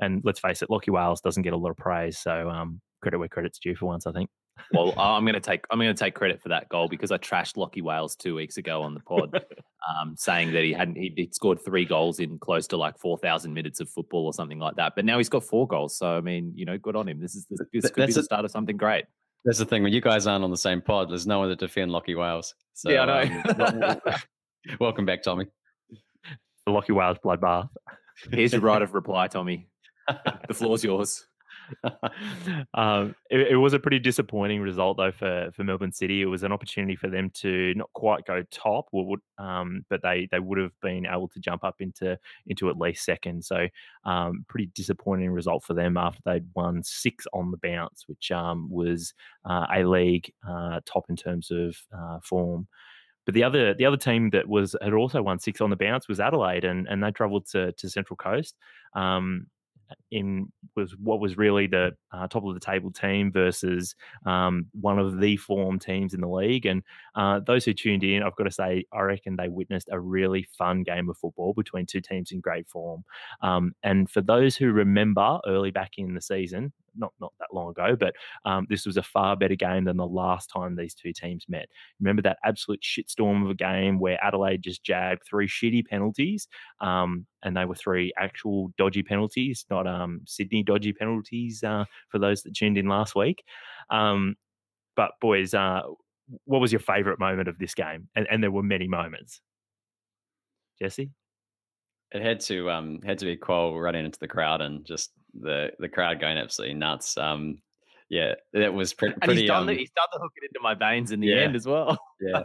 [0.00, 3.18] And let's face it, Lachie Wales doesn't get a lot of praise, so um, credit
[3.18, 4.30] where credit's due for once, I think
[4.72, 7.18] well, I'm going to take I'm going to take credit for that goal because I
[7.18, 9.34] trashed Lachie Wales two weeks ago on the pod,
[10.00, 13.18] um, saying that he hadn't he would scored three goals in close to like four
[13.18, 14.94] thousand minutes of football or something like that.
[14.96, 17.20] But now he's got four goals, so I mean, you know, good on him.
[17.20, 19.04] This is this, this could That's be the start of something great.
[19.44, 21.10] That's the thing when you guys aren't on the same pod.
[21.10, 22.54] There's no one to defend Lachie Wales.
[22.72, 23.96] So, yeah, I know.
[23.98, 24.16] Um,
[24.80, 25.46] welcome back, Tommy.
[26.64, 27.68] The Lachie Wales bloodbath.
[28.30, 29.68] Here's your right of reply, Tommy.
[30.48, 31.26] the floor's yours.
[32.74, 36.22] um, it, it, was a pretty disappointing result though for, for Melbourne City.
[36.22, 38.88] It was an opportunity for them to not quite go top,
[39.38, 43.04] um, but they they would have been able to jump up into into at least
[43.04, 43.44] second.
[43.44, 43.68] So
[44.04, 48.68] um, pretty disappointing result for them after they'd won six on the bounce, which um,
[48.70, 52.66] was uh, a league uh, top in terms of uh, form.
[53.24, 56.08] But the other the other team that was had also won six on the bounce
[56.08, 58.56] was Adelaide, and and they travelled to to Central Coast.
[58.94, 59.46] Um,
[60.10, 63.94] in was what was really the uh, top of the table team versus
[64.26, 66.66] um, one of the form teams in the league.
[66.66, 66.82] And
[67.14, 70.46] uh, those who tuned in, I've got to say, I reckon they witnessed a really
[70.56, 73.04] fun game of football between two teams in great form.
[73.42, 77.70] Um, and for those who remember early back in the season, not not that long
[77.70, 81.12] ago, but um, this was a far better game than the last time these two
[81.12, 81.68] teams met.
[82.00, 86.48] Remember that absolute shitstorm of a game where Adelaide just jabbed three shitty penalties,
[86.80, 91.62] um, and they were three actual dodgy penalties, not um, Sydney dodgy penalties.
[91.62, 93.44] Uh, for those that tuned in last week,
[93.90, 94.36] um,
[94.96, 95.82] but boys, uh,
[96.44, 98.08] what was your favourite moment of this game?
[98.14, 99.40] And, and there were many moments.
[100.80, 101.10] Jesse
[102.14, 105.70] it had to um had to be Kuol running into the crowd and just the
[105.78, 107.18] the crowd going absolutely nuts.
[107.18, 107.58] Um,
[108.08, 109.40] yeah, that was pre- And pretty.
[109.42, 111.40] he's done, um, the, he's done the hook it into my veins in the Yeah.
[111.42, 111.98] end as well.
[112.20, 112.42] yeah,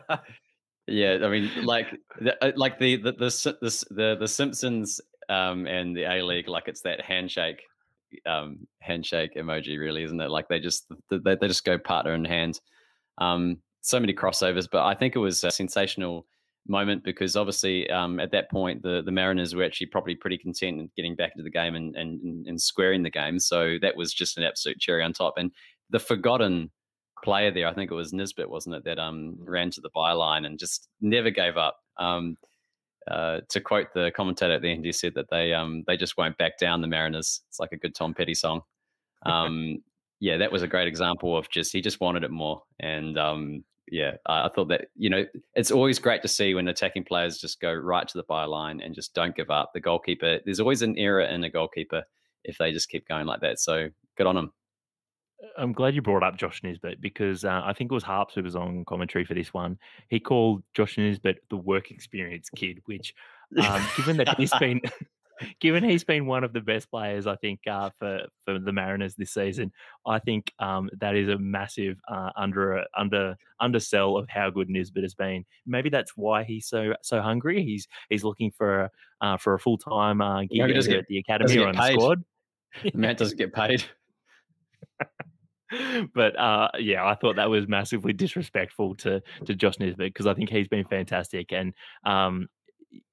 [0.88, 1.18] yeah.
[1.24, 1.88] I mean, like
[2.20, 6.48] the, uh, like the the the the the, the Simpsons um and the A League,
[6.50, 7.62] like it's that handshake
[8.26, 10.30] um handshake emoji, really, isn't it?
[10.32, 12.60] Like they just they, they just go partner in hand.
[13.20, 16.26] Um, so many crossovers, but I think it was a sensational
[16.68, 20.80] moment because obviously um, at that point the the Mariners were actually probably pretty content
[20.80, 23.40] in getting back into the game and and and- and squaring the game.
[23.40, 25.36] So that was just an absolute cherry on top.
[25.38, 25.52] And
[25.90, 26.70] the forgotten
[27.24, 30.46] player there, I think it was Nisbet, wasn't it, that um ran to the byline
[30.46, 31.78] and just never gave up.
[31.98, 32.38] Um,
[33.10, 36.18] uh, to quote the commentator at the end, he said that they um they just
[36.18, 36.82] won't back down.
[36.82, 37.42] The Mariners.
[37.48, 38.62] It's like a good Tom Petty song.
[39.26, 39.84] Um,
[40.22, 42.64] yeah, that was a great example of just he just wanted it more.
[42.80, 45.26] And um, yeah, I, I thought that you know
[45.56, 48.96] it's always great to see when attacking players just go right to the byline and
[48.96, 49.72] just don't give up.
[49.74, 52.04] The goalkeeper, there's always an error in a goalkeeper
[52.44, 53.60] if they just keep going like that.
[53.60, 54.54] So good on them.
[55.58, 58.44] I'm glad you brought up Josh Nisbet because uh, I think it was Harps who
[58.44, 59.78] was on commentary for this one.
[60.10, 63.14] He called Josh Nisbet the work experience kid, which,
[63.64, 64.82] um, given that he's been,
[65.60, 69.16] given he's been one of the best players, I think uh, for for the Mariners
[69.16, 69.72] this season,
[70.06, 75.04] I think um, that is a massive uh, under under undersell of how good Nisbet
[75.04, 75.46] has been.
[75.66, 77.64] Maybe that's why he's so so hungry.
[77.64, 78.90] He's he's looking for
[79.22, 81.92] uh, for a full time uh, gig either get- at the academy or on the
[81.94, 82.24] squad.
[82.94, 83.84] Man doesn't get paid.
[86.14, 90.34] but uh, yeah, I thought that was massively disrespectful to to Josh Nisbet because I
[90.34, 91.74] think he's been fantastic and
[92.06, 92.48] um,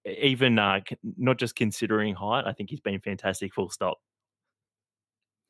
[0.05, 0.81] even uh,
[1.17, 3.55] not just considering height, I think he's been fantastic.
[3.55, 3.99] Full stop.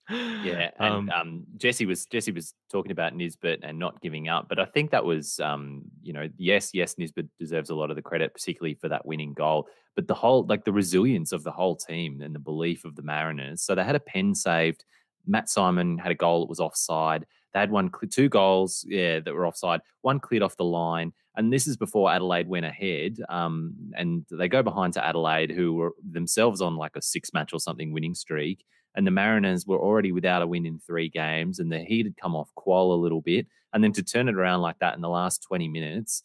[0.08, 4.48] Yeah, and Um, um, Jesse was Jesse was talking about Nisbet and not giving up,
[4.48, 7.96] but I think that was, um, you know, yes, yes, Nisbet deserves a lot of
[7.96, 9.68] the credit, particularly for that winning goal.
[9.94, 13.02] But the whole, like the resilience of the whole team and the belief of the
[13.02, 13.62] Mariners.
[13.62, 14.84] So they had a pen saved.
[15.26, 17.26] Matt Simon had a goal that was offside.
[17.52, 19.80] They had one, two goals, yeah, that were offside.
[20.02, 23.18] One cleared off the line, and this is before Adelaide went ahead.
[23.29, 27.53] Um, and they go behind to Adelaide, who were themselves on like a six match
[27.53, 28.64] or something winning streak
[28.96, 32.16] and the Mariners were already without a win in three games, and the heat had
[32.16, 35.03] come off Kuol a little bit, and then to turn it around like that in
[35.03, 36.22] the last twenty minutes,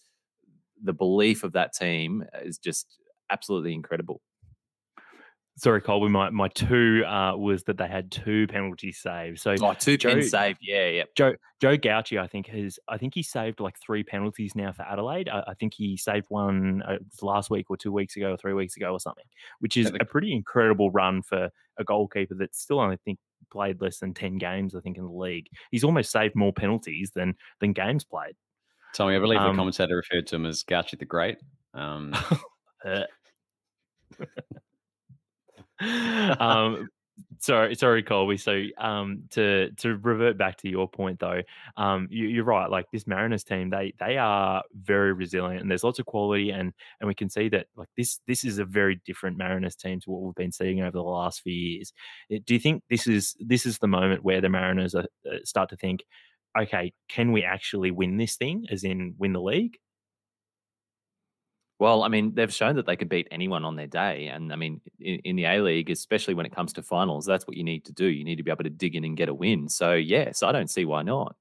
[0.81, 2.97] the belief of that team is just
[3.29, 4.21] absolutely incredible.
[5.61, 6.09] Sorry, Colby.
[6.09, 9.43] My my two uh, was that they had two penalty saves.
[9.43, 11.03] So Oh, two Joe- saved, yeah, yeah.
[11.15, 14.81] Joe Joe Gauci, I think has I think he saved like three penalties now for
[14.81, 15.29] Adelaide.
[15.29, 18.53] I, I think he saved one uh, last week or two weeks ago or three
[18.53, 19.25] weeks ago or something,
[19.59, 23.19] which is a pretty incredible run for a goalkeeper that's still only think
[23.51, 24.73] played less than ten games.
[24.73, 28.33] I think in the league, he's almost saved more penalties than than games played.
[28.95, 31.37] Tommy, I believe Um, the commentator referred to him as Gauci the Great.
[31.75, 32.15] Um,
[32.83, 33.03] Uh,
[36.39, 36.87] um,
[37.39, 38.37] sorry, sorry, Colby.
[38.37, 41.41] So, um, to to revert back to your point, though,
[41.77, 42.69] um, you, you're right.
[42.69, 46.73] Like this Mariners team, they they are very resilient, and there's lots of quality, and
[46.99, 50.11] and we can see that like this this is a very different Mariners team to
[50.11, 51.93] what we've been seeing over the last few years.
[52.33, 55.37] Uh, Do you think this is this is the moment where the Mariners are, uh,
[55.43, 56.03] start to think?
[56.59, 58.65] Okay, can we actually win this thing?
[58.69, 59.77] As in, win the league?
[61.81, 64.55] Well, I mean, they've shown that they could beat anyone on their day, and I
[64.55, 67.63] mean, in, in the A League, especially when it comes to finals, that's what you
[67.63, 68.05] need to do.
[68.05, 69.67] You need to be able to dig in and get a win.
[69.67, 71.35] So, yes, I don't see why not.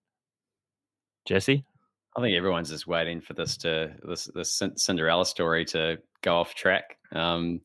[1.27, 1.63] Jesse,
[2.17, 6.55] I think everyone's just waiting for this to this this Cinderella story to go off
[6.55, 6.97] track.
[7.13, 7.61] Um,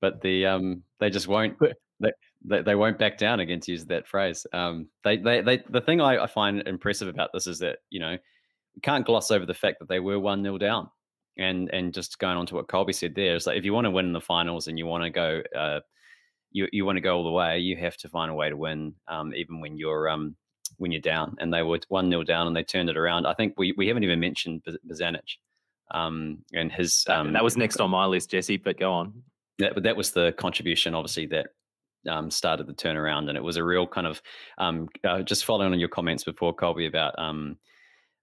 [0.00, 2.12] but the um, they just won't they,
[2.44, 4.46] they they won't back down against use that phrase.
[4.52, 7.98] Um, they, they they the thing I, I find impressive about this is that you
[7.98, 8.16] know
[8.76, 10.88] we can't gloss over the fact that they were one 0 down.
[11.38, 13.86] And and just going on to what Colby said there is like if you want
[13.86, 15.80] to win in the finals and you want to go uh,
[16.52, 18.56] you you want to go all the way, you have to find a way to
[18.56, 20.36] win, um, even when you're um
[20.78, 21.36] when you're down.
[21.38, 23.26] And they were one 0 down and they turned it around.
[23.26, 25.36] I think we we haven't even mentioned Bozanic,
[25.90, 29.22] um, and his That, um that was next on my list, Jesse, but go on.
[29.58, 31.48] that that was the contribution, obviously that.
[32.08, 34.20] Um, started the turnaround, and it was a real kind of
[34.58, 37.58] um, uh, just following on your comments before, Colby, about um,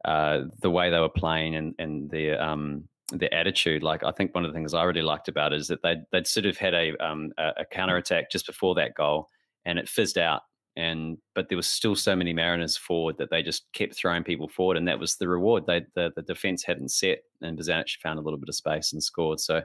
[0.04, 3.84] uh, the way they were playing and and their um, their attitude.
[3.84, 6.04] Like I think one of the things I really liked about it is that they'd
[6.12, 9.30] they'd sort of had a um, a, a counter attack just before that goal,
[9.66, 10.42] and it fizzed out.
[10.76, 14.48] And but there was still so many Mariners forward that they just kept throwing people
[14.48, 15.66] forward, and that was the reward.
[15.66, 19.04] They the the defense hadn't set, and Bozanic found a little bit of space and
[19.04, 19.40] scored.
[19.40, 19.62] So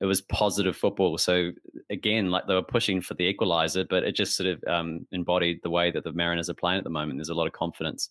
[0.00, 1.16] it was positive football.
[1.18, 1.52] So
[1.90, 5.60] again, like they were pushing for the equalizer, but it just sort of um, embodied
[5.62, 7.18] the way that the Mariners are playing at the moment.
[7.18, 8.10] There's a lot of confidence.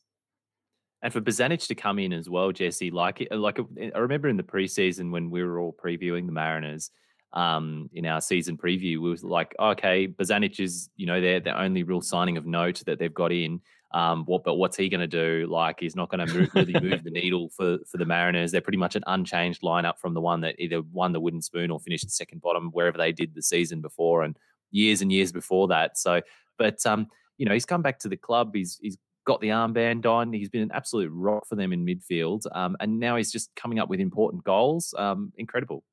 [1.05, 3.59] And for Bozanic to come in as well, Jesse, like like
[3.93, 6.89] I remember in the preseason when we were all previewing the Mariners,
[7.35, 8.99] um, in our season preview.
[8.99, 12.81] We was like, okay, Bozanic is you know their the only real signing of note
[12.87, 13.61] that they've got in.
[13.93, 15.47] Um, what, but what's he going to do?
[15.47, 18.51] Like, he's not going to really move the needle for for the Mariners.
[18.51, 21.69] They're pretty much an unchanged lineup from the one that either won the wooden spoon
[21.69, 24.35] or finished second bottom wherever they did the season before and
[24.71, 25.99] years and years before that.
[25.99, 26.23] So,
[26.57, 28.55] but um, you know, he's come back to the club.
[28.55, 30.31] He's he's got the armband on.
[30.31, 33.79] He's been an absolute rock for them in midfield, um, and now he's just coming
[33.79, 34.93] up with important goals.
[34.97, 35.83] Um, incredible.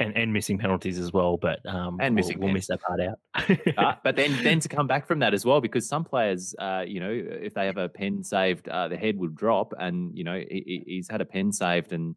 [0.00, 3.00] And, and missing penalties as well, but um, and we'll, missing we'll miss that part
[3.00, 3.20] out.
[3.78, 6.84] uh, but then then to come back from that as well, because some players, uh,
[6.86, 10.24] you know, if they have a pen saved, uh, the head would drop, and you
[10.24, 12.16] know he, he's had a pen saved and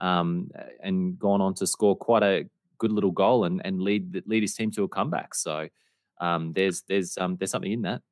[0.00, 4.42] um, and gone on to score quite a good little goal and and lead lead
[4.42, 5.34] his team to a comeback.
[5.34, 5.68] So
[6.20, 8.02] um, there's there's um, there's something in that.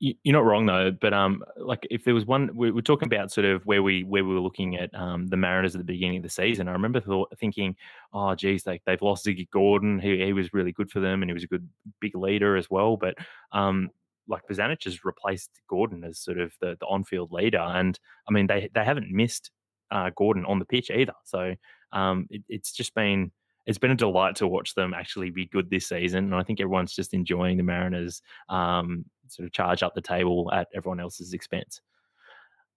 [0.00, 3.06] You- You're not wrong though, but um, like if there was one, we we're talking
[3.06, 5.84] about sort of where we where we were looking at um the Mariners at the
[5.92, 6.68] beginning of the season.
[6.68, 7.76] I remember thought, thinking,
[8.12, 9.98] oh geez, like they've lost Ziggy Gordon.
[10.00, 11.66] He he was really good for them, and he was a good
[12.00, 12.96] big leader as well.
[12.96, 13.14] But
[13.52, 13.88] um,
[14.28, 18.32] like Bozanic has replaced Gordon as sort of the the on field leader, and I
[18.32, 19.50] mean they they haven't missed
[19.90, 21.14] uh, Gordon on the pitch either.
[21.24, 21.54] So
[21.92, 23.30] um, it, it's just been
[23.66, 26.60] it's been a delight to watch them actually be good this season, and I think
[26.60, 29.04] everyone's just enjoying the Mariners um,
[29.34, 31.80] sort of charge up the table at everyone else's expense.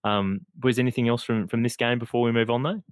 [0.04, 2.82] Um, was anything else from from this game before we move on though?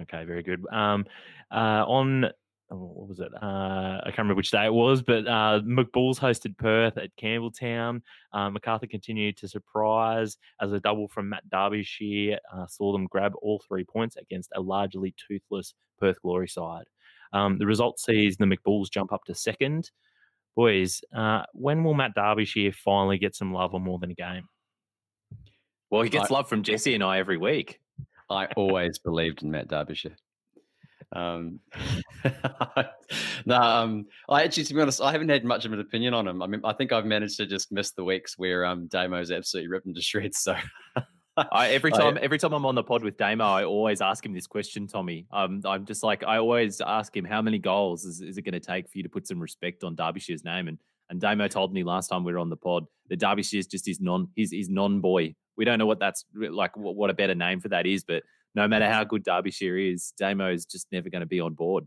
[0.00, 0.64] Okay, very good.
[0.72, 1.06] Um,
[1.52, 2.26] uh, on
[2.70, 3.32] oh, what was it?
[3.34, 8.02] Uh, I can't remember which day it was, but uh, McBulls hosted Perth at Campbelltown.
[8.32, 13.32] Uh, MacArthur continued to surprise as a double from Matt Derbyshire uh, saw them grab
[13.40, 16.86] all three points against a largely toothless Perth Glory side.
[17.32, 19.90] Um, the result sees the McBulls jump up to second.
[20.56, 24.48] Boys, uh, when will Matt Derbyshire finally get some love on more than a game?
[25.90, 27.80] Well, he gets I- love from Jesse and I every week.
[28.30, 30.16] I always believed in Matt Derbyshire.
[31.12, 31.60] Um,
[33.46, 36.26] no, um, I actually, to be honest, I haven't had much of an opinion on
[36.26, 36.42] him.
[36.42, 39.68] I mean, I think I've managed to just miss the weeks where um, Damo's absolutely
[39.68, 40.38] ripped him to shreds.
[40.38, 40.56] So
[41.36, 44.24] I, every I- time, every time I'm on the pod with Damo, I always ask
[44.24, 45.26] him this question, Tommy.
[45.32, 48.52] Um, I'm just like, I always ask him, how many goals is, is it going
[48.52, 50.68] to take for you to put some respect on Derbyshire's name?
[50.68, 50.78] And
[51.10, 53.86] and Damo told me last time we were on the pod that Derbyshire is just
[53.86, 55.34] his non, his his non boy.
[55.56, 58.22] We don't know what that's like, what, what a better name for that is, but
[58.54, 61.86] no matter how good Derbyshire is, Damo is just never going to be on board.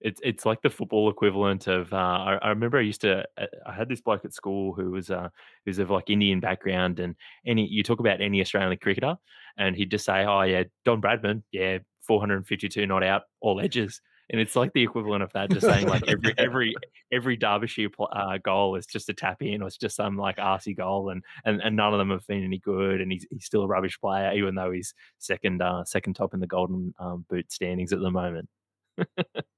[0.00, 3.46] It's it's like the football equivalent of uh, I, I remember I used to uh,
[3.66, 5.28] I had this bloke at school who was uh
[5.64, 9.16] who's of like Indian background and any you talk about any Australian cricketer
[9.56, 14.00] and he'd just say oh yeah Don Bradman yeah 452 not out all edges.
[14.30, 16.74] And it's like the equivalent of that just saying like every every
[17.10, 20.76] every Derbyshire uh, goal is just a tap in or it's just some like arsey
[20.76, 23.62] goal and, and and none of them have been any good and he's, he's still
[23.62, 27.50] a rubbish player even though he's second uh second top in the golden um, boot
[27.50, 28.50] standings at the moment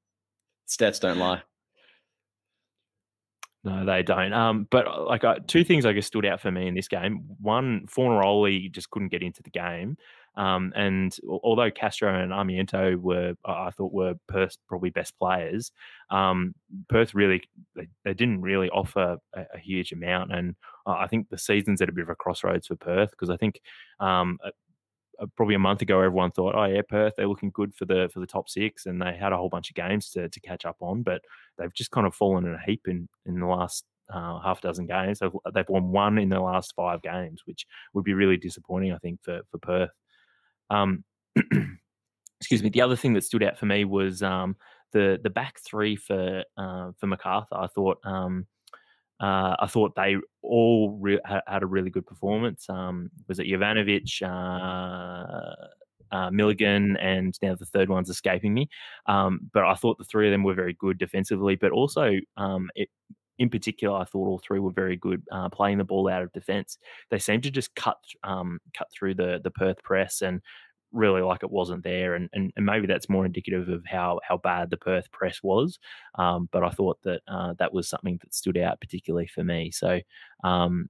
[0.70, 1.42] stats don't lie.
[3.62, 4.32] No, they don't.
[4.32, 6.88] Um, but uh, like uh, two things I guess stood out for me in this
[6.88, 7.24] game.
[7.40, 9.98] One, Fornaroli just couldn't get into the game,
[10.34, 15.72] um, and although Castro and Armiento were, I thought were Perth's probably best players,
[16.08, 16.54] um,
[16.88, 17.42] Perth really
[17.76, 20.56] they, they didn't really offer a, a huge amount, and
[20.86, 23.36] uh, I think the season's at a bit of a crossroads for Perth because I
[23.36, 23.60] think
[23.98, 24.52] um, uh,
[25.36, 28.20] probably a month ago everyone thought, oh yeah, Perth they're looking good for the for
[28.20, 30.76] the top six, and they had a whole bunch of games to to catch up
[30.80, 31.22] on, but
[31.58, 34.86] they've just kind of fallen in a heap in in the last uh, half dozen
[34.86, 35.18] games.
[35.18, 38.98] They've, they've won one in the last five games, which would be really disappointing, I
[38.98, 39.90] think, for for Perth.
[40.68, 41.04] Um,
[42.40, 42.70] excuse me.
[42.70, 44.56] The other thing that stood out for me was um,
[44.92, 47.56] the the back three for uh, for Macarthur.
[47.56, 47.98] I thought.
[48.04, 48.46] Um,
[49.20, 52.68] uh, I thought they all re- had a really good performance.
[52.68, 55.54] Um, was it Jovanovic, uh,
[56.14, 58.68] uh, Milligan, and now the third one's escaping me.
[59.06, 62.70] Um, but I thought the three of them were very good defensively, but also um,
[62.74, 62.88] it,
[63.38, 66.32] in particular, I thought all three were very good uh, playing the ball out of
[66.32, 66.78] defence.
[67.10, 70.40] They seemed to just cut um, cut through the the Perth press and
[70.92, 74.38] really like it wasn't there, and, and and maybe that's more indicative of how how
[74.38, 75.78] bad the Perth press was.
[76.16, 79.70] Um, but I thought that uh, that was something that stood out particularly for me.
[79.70, 80.00] So.
[80.44, 80.88] Um,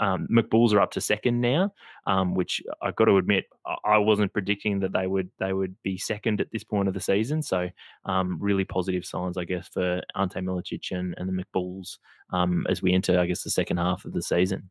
[0.00, 1.72] um, McBulls are up to second now,
[2.06, 3.46] um, which I've got to admit
[3.84, 7.00] I- wasn't predicting that they would they would be second at this point of the
[7.00, 7.42] season.
[7.42, 7.68] So
[8.04, 11.98] um, really positive signs, I guess, for Ante Milicic and, and the McBulls
[12.32, 14.70] um, as we enter, I guess, the second half of the season.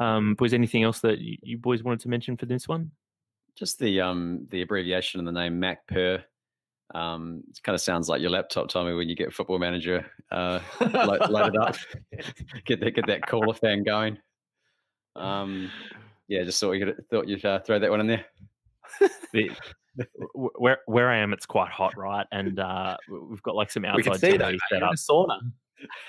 [0.00, 2.90] Um, was anything else that you, you boys wanted to mention for this one?
[3.56, 6.22] Just the um the abbreviation in the name Mac Per.
[6.94, 10.60] Um, it kind of sounds like your laptop, Tommy, when you get Football Manager uh,
[10.80, 11.76] lo- loaded up.
[12.64, 14.18] get that get that caller fan going.
[15.16, 15.70] Um,
[16.28, 18.24] yeah, just thought you thought you'd uh, throw that one in there.
[19.32, 19.50] The,
[20.34, 22.26] where where I am, it's quite hot, right?
[22.32, 24.54] And uh, we've got like some We can outside see that.
[24.70, 24.94] Set up.
[24.94, 25.40] sauna.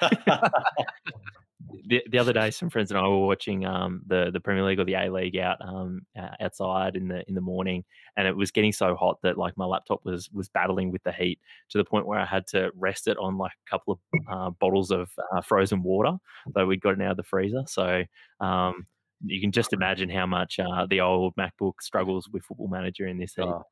[1.88, 4.80] the, the other day, some friends and I were watching um, the the Premier League
[4.80, 7.84] or the A League out um, uh, outside in the in the morning,
[8.18, 11.12] and it was getting so hot that like my laptop was was battling with the
[11.12, 14.00] heat to the point where I had to rest it on like a couple of
[14.32, 16.18] uh, bottles of uh, frozen water
[16.56, 17.64] that we got it out of the freezer.
[17.68, 18.04] So
[18.40, 18.88] um,
[19.26, 23.18] you can just imagine how much uh, the old MacBook struggles with Football Manager in
[23.18, 23.44] this heat.
[23.44, 23.64] Oh,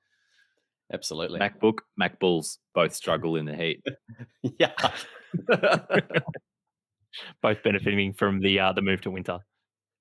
[0.94, 1.40] absolutely.
[1.40, 3.84] MacBook, Mac Bulls both struggle in the heat.
[4.60, 4.74] yeah.
[7.42, 9.40] both benefiting from the uh, the move to winter.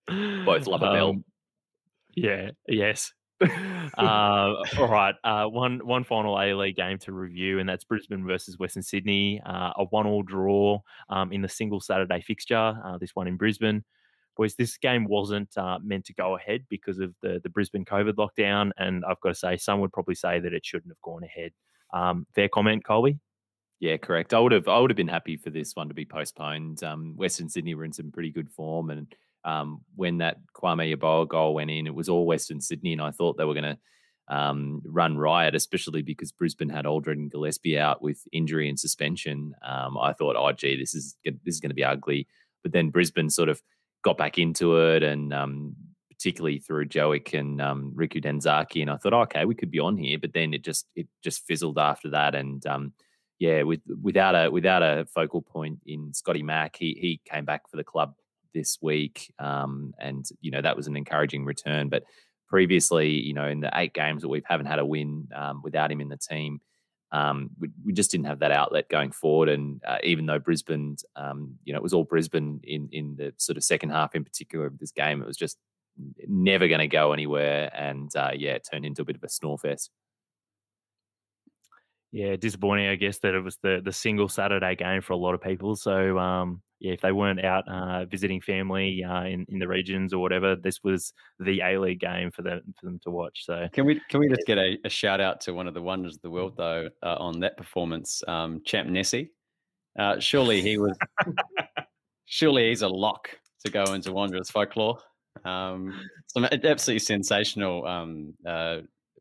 [0.09, 1.11] Both love a bell.
[1.11, 1.25] Um,
[2.14, 2.51] Yeah.
[2.69, 3.12] Yes.
[3.99, 5.14] uh, all right.
[5.23, 9.43] Uh, one one final A League game to review, and that's Brisbane versus Western Sydney.
[9.45, 12.75] Uh, a one-all draw um, in the single Saturday fixture.
[12.85, 13.85] Uh, this one in Brisbane.
[14.39, 18.14] Boys, this game wasn't uh, meant to go ahead because of the the Brisbane COVID
[18.14, 21.23] lockdown, and I've got to say, some would probably say that it shouldn't have gone
[21.23, 21.53] ahead.
[21.93, 23.19] Um, fair comment, Colby.
[23.81, 24.33] Yeah, correct.
[24.33, 26.83] I would have I would have been happy for this one to be postponed.
[26.83, 29.14] Um, Western Sydney were in some pretty good form, and
[29.45, 33.11] um, when that Kwame Yeboah goal went in, it was all Western Sydney, and I
[33.11, 33.79] thought they were going to
[34.35, 39.55] um, run riot, especially because Brisbane had Aldred and Gillesphey out with injury and suspension.
[39.62, 42.27] Um, I thought, oh gee, this is this is going to be ugly.
[42.62, 43.62] But then Brisbane sort of
[44.03, 45.77] got back into it, and um,
[46.11, 49.97] particularly through Joic and um, Riku Danzaki, and I thought, okay, we could be on
[49.97, 50.18] here.
[50.18, 52.93] But then it just it just fizzled after that, and um,
[53.39, 57.68] yeah, with without a without a focal point in Scotty Mack, he he came back
[57.70, 58.14] for the club
[58.55, 61.89] this week, um, and you know that was an encouraging return.
[61.89, 62.05] But
[62.49, 65.91] previously, you know, in the eight games that we haven't had a win um, without
[65.91, 66.61] him in the team,
[67.12, 69.49] um, we, we just didn't have that outlet going forward.
[69.49, 73.34] And uh, even though Brisbane, um, you know, it was all Brisbane in in the
[73.37, 75.59] sort of second half in particular of this game, it was just
[76.26, 77.70] never going to go anywhere.
[77.74, 79.91] And uh, yeah, it turned into a bit of a snore fest.
[82.17, 85.35] Yeah, disappointing, I guess, that it was the the single Saturday game for a lot
[85.35, 85.77] of people.
[85.77, 90.14] So, um, yeah, if they weren't out uh, visiting family uh, in in the regions
[90.14, 93.45] or whatever, this was the A League game for them for them to watch.
[93.45, 95.83] So, Can we can we just get a, a shout out to one of the
[95.83, 99.33] wonders of the world though uh, on that performance, um, Champ Nessie?
[99.99, 100.97] Uh, surely he was.
[102.25, 103.29] surely he's a lock
[103.67, 104.99] to go into Wanderers folklore.
[105.45, 105.93] Um,
[106.29, 108.79] some absolutely sensational um, uh,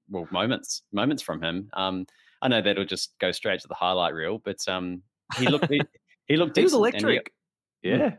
[0.09, 1.67] well moments moments from him.
[1.73, 2.05] Um,
[2.45, 5.01] I know that'll just go straight to the highlight reel, but um,
[5.37, 5.81] he looked he,
[6.27, 7.33] he looked He was decent, and he- electric.
[7.81, 8.15] Yeah.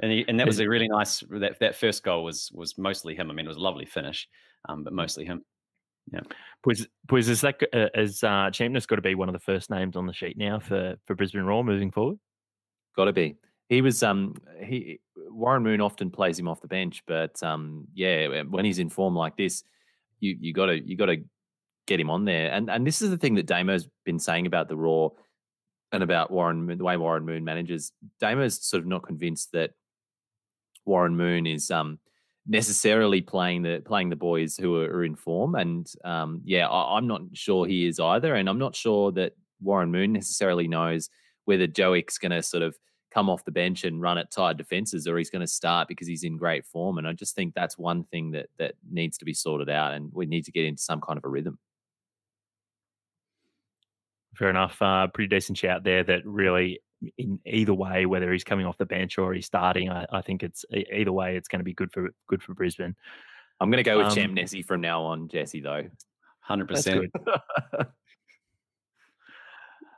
[0.00, 3.14] and he, and that was a really nice that that first goal was was mostly
[3.14, 3.30] him.
[3.30, 4.28] I mean, it was a lovely finish,
[4.68, 5.44] um, but mostly him.
[6.12, 6.20] Yeah.
[6.64, 9.38] Pues, pues is that g- uh, is uh, Champness got to be one of the
[9.38, 12.18] first names on the sheet now for for Brisbane Roar moving forward?
[12.96, 13.36] Got to be.
[13.68, 18.42] He was um he Warren Moon often plays him off the bench, but um yeah,
[18.42, 19.62] when he's in form like this,
[20.18, 21.18] you you got to you got to
[21.86, 22.50] get him on there.
[22.52, 25.12] And and this is the thing that Damo's been saying about the Roar
[25.92, 27.92] and about Warren the way Warren Moon manages.
[28.20, 29.72] Damo's sort of not convinced that
[30.84, 31.98] Warren Moon is um
[32.46, 35.54] necessarily playing the playing the boys who are, are in form.
[35.54, 38.34] And um yeah, I, I'm not sure he is either.
[38.34, 41.10] And I'm not sure that Warren Moon necessarily knows
[41.44, 42.76] whether Joey's going to sort of
[43.10, 46.06] come off the bench and run at tired defenses or he's going to start because
[46.06, 49.24] he's in great form and i just think that's one thing that that needs to
[49.24, 51.58] be sorted out and we need to get into some kind of a rhythm
[54.40, 54.80] Fair enough.
[54.80, 56.02] Uh, pretty decent shout there.
[56.02, 56.80] That really,
[57.18, 60.42] in either way, whether he's coming off the bench or he's starting, I, I think
[60.42, 62.96] it's either way, it's going to be good for good for Brisbane.
[63.60, 65.84] i'm going to go with Um, champ nessie from now on jesse though
[66.40, 67.12] Hundred percent.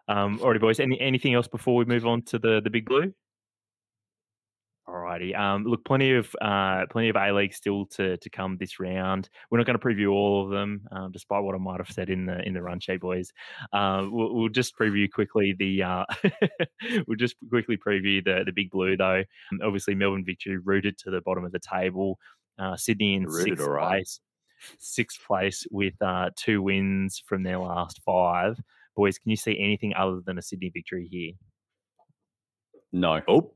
[0.08, 0.80] Um, alrighty, boys.
[0.80, 3.14] Any anything else before we move on to the the big blue?
[4.88, 5.38] Alrighty.
[5.38, 9.30] Um, look, plenty of uh, plenty of A League still to to come this round.
[9.48, 12.10] We're not going to preview all of them, um, despite what I might have said
[12.10, 13.32] in the in the run sheet, boys.
[13.72, 16.04] Uh, we'll, we'll just preview quickly the uh,
[17.06, 19.22] we'll just quickly preview the the big blue though.
[19.52, 22.18] Um, obviously, Melbourne victory rooted to the bottom of the table.
[22.58, 23.88] Uh, Sydney in Rooted sixth right.
[23.88, 24.20] place,
[24.80, 28.60] sixth place with uh, two wins from their last five.
[28.96, 31.32] Boys, can you see anything other than a Sydney victory here?
[32.92, 33.20] No.
[33.28, 33.52] oh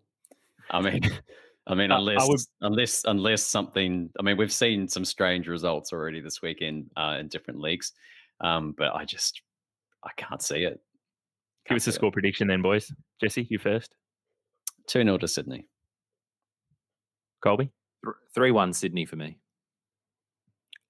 [0.71, 1.01] I mean,
[1.67, 4.11] I mean, Uh, I unless would- unless unless something.
[4.19, 7.93] I mean, we've seen some strange results already this weekend uh, in different leagues,
[8.41, 9.43] um, but I just
[10.05, 10.81] I can't see it.
[11.69, 12.93] Give us a score prediction then, boys.
[13.21, 13.95] Jesse, you first.
[14.87, 15.67] Two 0 to Sydney.
[17.43, 17.71] Colby,
[18.35, 19.39] three one sydney for me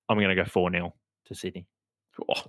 [0.08, 0.94] I'm going to go 4 0
[1.26, 1.66] to Sydney.
[2.30, 2.42] Oh,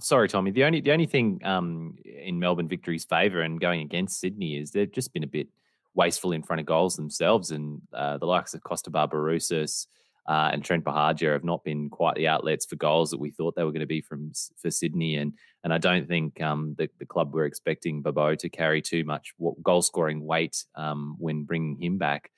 [0.00, 4.18] sorry tommy the only the only thing um in melbourne victory's favor and going against
[4.18, 5.46] sydney is they've just been a bit
[5.94, 7.50] wasteful in front of goals themselves.
[7.50, 9.86] And uh, the likes of Costa Barbarouses
[10.28, 13.56] uh, and Trent Buhagiar have not been quite the outlets for goals that we thought
[13.56, 15.16] they were going to be from for Sydney.
[15.16, 15.32] And
[15.64, 19.34] and I don't think um, the, the club were expecting Babo to carry too much
[19.62, 22.30] goal scoring weight um, when bringing him back.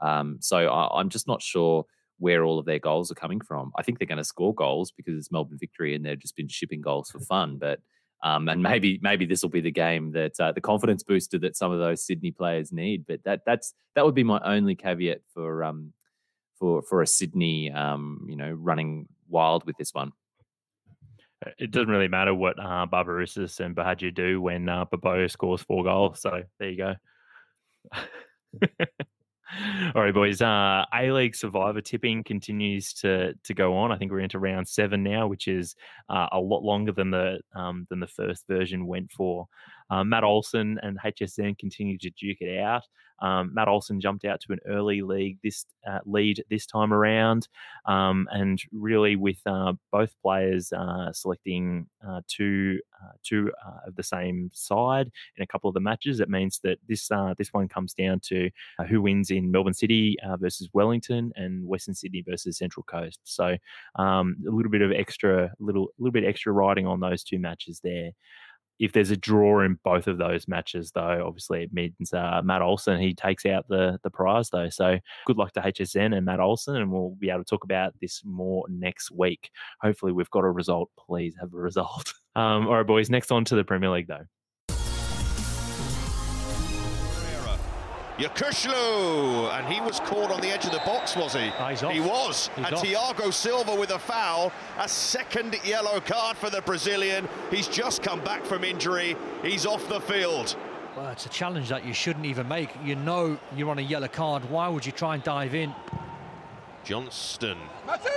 [0.00, 1.86] Um, so I, I'm just not sure
[2.18, 3.72] where all of their goals are coming from.
[3.76, 6.48] I think they're going to score goals because it's Melbourne victory and they've just been
[6.48, 7.58] shipping goals for fun.
[7.58, 7.80] But
[8.22, 11.56] um, and maybe maybe this will be the game that uh, the confidence booster that
[11.56, 13.06] some of those Sydney players need.
[13.06, 15.92] But that that's that would be my only caveat for um
[16.58, 20.12] for for a Sydney um you know running wild with this one.
[21.44, 25.62] Uh, it doesn't really matter what uh, Barbarouses and Buhagiar do when uh, Babo scores
[25.62, 26.20] four goals.
[26.20, 26.94] So there you go.
[29.94, 30.42] All right, boys.
[30.42, 33.92] Uh, A League Survivor tipping continues to to go on.
[33.92, 35.74] I think we're into round seven now, which is
[36.08, 39.46] uh, a lot longer than the um, than the first version went for.
[39.90, 42.82] Uh, Matt Olson and HSN continue to duke it out.
[43.20, 47.48] Um, Matt Olson jumped out to an early league this uh, lead this time around,
[47.86, 53.50] um, and really with uh, both players uh, selecting uh, two uh, two
[53.86, 57.52] of the same side in a couple of the matches, it means that this this
[57.52, 58.50] one comes down to
[58.88, 63.20] who wins in Melbourne City versus Wellington and Western Sydney versus Central Coast.
[63.24, 63.56] So
[63.96, 67.80] um, a little bit of extra little little bit extra riding on those two matches
[67.82, 68.12] there
[68.78, 72.62] if there's a draw in both of those matches, though, obviously it means uh, Matt
[72.62, 74.68] Olson he takes out the the prize, though.
[74.68, 77.94] So good luck to HSN and Matt Olson, and we'll be able to talk about
[78.00, 79.50] this more next week.
[79.80, 80.90] Hopefully, we've got a result.
[80.98, 82.12] Please have a result.
[82.36, 83.10] Um, all right, boys.
[83.10, 84.22] Next on to the Premier League, though.
[88.18, 91.52] Yokuslu, and he was caught on the edge of the box, was he?
[91.60, 92.50] Oh, he was.
[92.56, 92.82] He's and off.
[92.82, 97.28] Thiago Silva with a foul, a second yellow card for the Brazilian.
[97.48, 99.16] He's just come back from injury.
[99.42, 100.56] He's off the field.
[100.96, 102.70] Well, it's a challenge that you shouldn't even make.
[102.84, 104.50] You know you're on a yellow card.
[104.50, 105.72] Why would you try and dive in?
[106.82, 107.58] Johnstone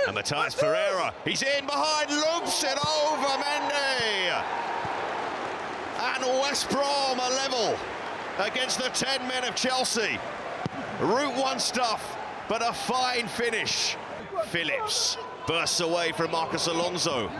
[0.08, 1.14] and Matheus Pereira.
[1.24, 4.42] He's in behind, loops it over Mendy.
[6.00, 7.78] And West Brom are level
[8.38, 10.18] against the 10 men of Chelsea.
[11.00, 12.16] Route one stuff,
[12.48, 13.96] but a fine finish.
[14.46, 15.16] Phillips
[15.46, 17.30] bursts away from Marcos Alonso.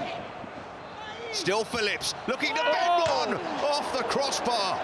[1.33, 3.35] Still Phillips looking to bend one
[3.65, 4.81] off the crossbar.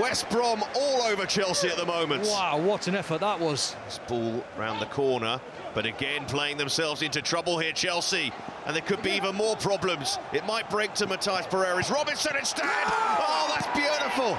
[0.00, 2.24] West Brom all over Chelsea at the moment.
[2.24, 3.76] Wow, what an effort that was.
[3.84, 5.40] This ball round the corner,
[5.74, 8.32] but again playing themselves into trouble here, Chelsea.
[8.66, 10.18] And there could be even more problems.
[10.32, 12.64] It might break to Matheus Pereira's Robinson instead.
[12.66, 14.38] Oh, that's beautiful.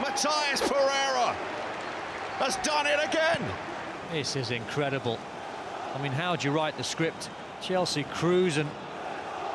[0.00, 1.34] Matheus Pereira
[2.38, 3.42] has done it again.
[4.12, 5.18] This is incredible.
[5.94, 7.30] I mean, how do you write the script?
[7.60, 8.70] Chelsea cruise and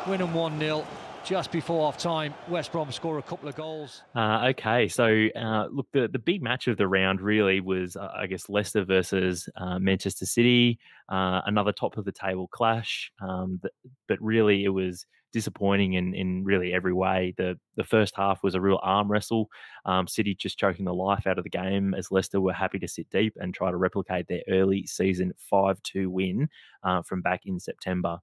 [0.07, 0.85] win them 1-0
[1.23, 2.33] just before half time.
[2.49, 4.03] West Brom score a couple of goals.
[4.15, 8.11] Uh, okay, so uh, look, the, the big match of the round really was, uh,
[8.15, 13.11] I guess, Leicester versus uh, Manchester City, uh, another top of the table clash.
[13.21, 13.71] Um, but,
[14.07, 17.33] but really, it was disappointing in, in really every way.
[17.37, 19.49] The the first half was a real arm wrestle.
[19.85, 22.87] Um, City just choking the life out of the game as Leicester were happy to
[22.87, 26.49] sit deep and try to replicate their early season 5 2 win
[26.83, 28.19] uh, from back in September.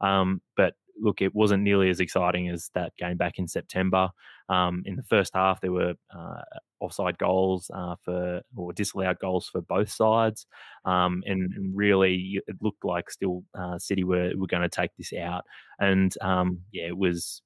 [0.00, 4.10] Um, but look, it wasn't nearly as exciting as that game back in September.
[4.48, 6.42] Um, in the first half, there were uh,
[6.80, 10.46] offside goals uh, for or disallowed goals for both sides,
[10.84, 15.12] um, and, really it looked like still uh, City were were going to take this
[15.12, 15.44] out.
[15.78, 17.42] And um, yeah, it was.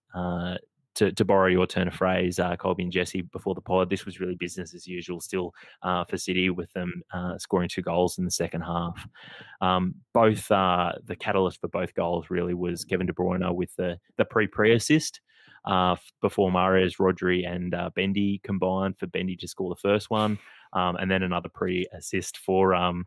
[0.96, 4.06] To, to borrow your turn of phrase, uh, Colby and Jesse, before the pod, this
[4.06, 8.16] was really business as usual still uh, for City with them uh, scoring two goals
[8.16, 9.04] in the second half.
[9.60, 13.98] Um, both uh, the catalyst for both goals really was Kevin De Bruyne with the
[14.18, 15.20] the pre pre assist.
[15.64, 20.38] Uh, before Mahrez, Rodri, and uh, Mendy combined for Mendy to score the first one,
[20.74, 23.04] um, and then another pre assist for um,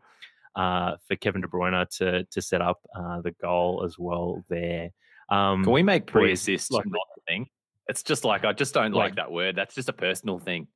[0.54, 2.80] for Kevin De Bruyne to to set up
[3.22, 4.90] the goal as well there.
[5.30, 7.46] Um, Can we make pre assist like- not thing?
[7.88, 9.56] It's just like I just don't like Like- that word.
[9.56, 10.68] That's just a personal thing.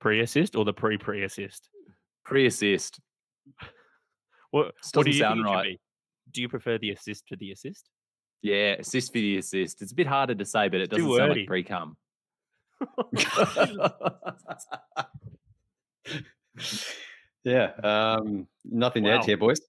[0.00, 1.68] pre assist or the pre pre assist?
[2.24, 3.00] Pre assist.
[4.50, 5.80] What, what do you sound right.
[6.32, 7.88] Do you prefer the assist to the assist?
[8.42, 9.82] Yeah, assist for the assist.
[9.82, 11.96] It's a bit harder to say, but it doesn't sound like pre cum.
[17.44, 19.60] Yeah, um, nothing to add here, boys.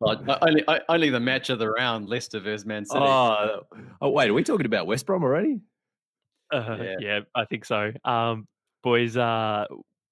[0.00, 3.00] Uh, only, only the match of the round, Leicester versus Man City.
[3.02, 3.62] oh,
[4.00, 5.60] oh, wait, are we talking about West Brom already?
[6.54, 6.96] Uh, Yeah.
[7.00, 7.20] yeah.
[7.34, 7.92] I think so.
[8.04, 8.46] Um,
[8.82, 9.66] boys, uh,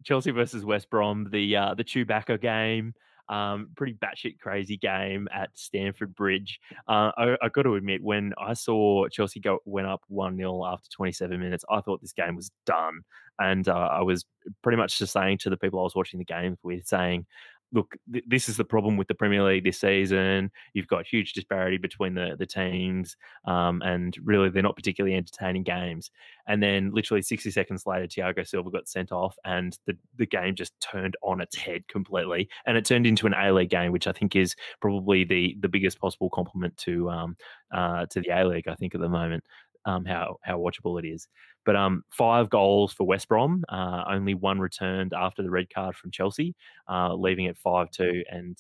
[0.04, 2.94] Chelsea versus West Brom, the uh, the Chewbacca game,
[3.28, 6.58] um, pretty batshit crazy game at Stamford Bridge.
[6.88, 10.64] Uh, I, I got to admit, when I saw Chelsea go went up one 0
[10.66, 13.02] after 27 minutes, I thought this game was done.
[13.38, 14.24] And uh, I was
[14.62, 17.26] pretty much just saying to the people I was watching the games with, saying,
[17.72, 20.50] look, th- this is the problem with the Premier League this season.
[20.74, 23.16] You've got huge disparity between the the teams,
[23.46, 26.10] um, and really they're not particularly entertaining games.
[26.46, 30.54] And then, literally 60 seconds later, Thiago Silva got sent off, and the the game
[30.54, 34.06] just turned on its head completely, and it turned into an A League game, which
[34.06, 37.36] I think is probably the the biggest possible compliment to um
[37.72, 38.68] uh to the A League.
[38.68, 39.44] I think at the moment.
[39.84, 41.26] Um, how how watchable it is,
[41.64, 45.96] but um, five goals for West Brom, uh, only one returned after the red card
[45.96, 46.54] from Chelsea,
[46.88, 48.56] uh, leaving it five two, and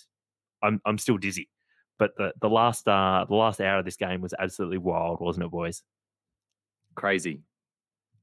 [0.62, 1.48] I'm I'm still dizzy.
[1.98, 5.46] But the the last uh, the last hour of this game was absolutely wild, wasn't
[5.46, 5.82] it, boys?
[6.94, 7.40] Crazy,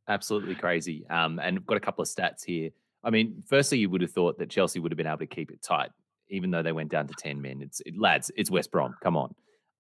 [0.07, 1.05] absolutely crazy.
[1.09, 2.69] Um, and I've got a couple of stats here.
[3.03, 5.51] I mean, firstly, you would have thought that Chelsea would have been able to keep
[5.51, 5.91] it tight,
[6.29, 7.61] even though they went down to ten men.
[7.61, 8.95] It's it, lads, it's West Brom.
[9.01, 9.33] Come on.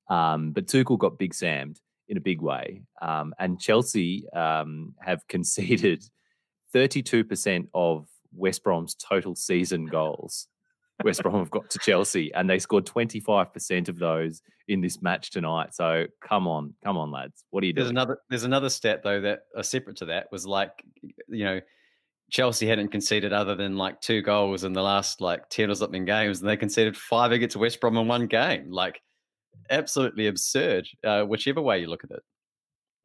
[0.09, 1.79] Um, but Tuchel got big Sammed
[2.09, 2.81] in a big way.
[3.01, 6.03] Um, and Chelsea um, have conceded
[6.75, 10.47] 32% of West Brom's total season goals.
[11.03, 15.31] West Brom have got to Chelsea, and they scored 25% of those in this match
[15.31, 15.73] tonight.
[15.73, 17.45] So come on, come on, lads.
[17.51, 17.85] What are you doing?
[17.85, 20.71] There's another there's another stat though that are separate to that was like,
[21.29, 21.61] you know,
[22.29, 26.05] Chelsea hadn't conceded other than like two goals in the last like 10 or something
[26.05, 28.69] games, and they conceded five against West Brom in one game.
[28.71, 29.01] Like
[29.69, 32.23] absolutely absurd, uh, whichever way you look at it.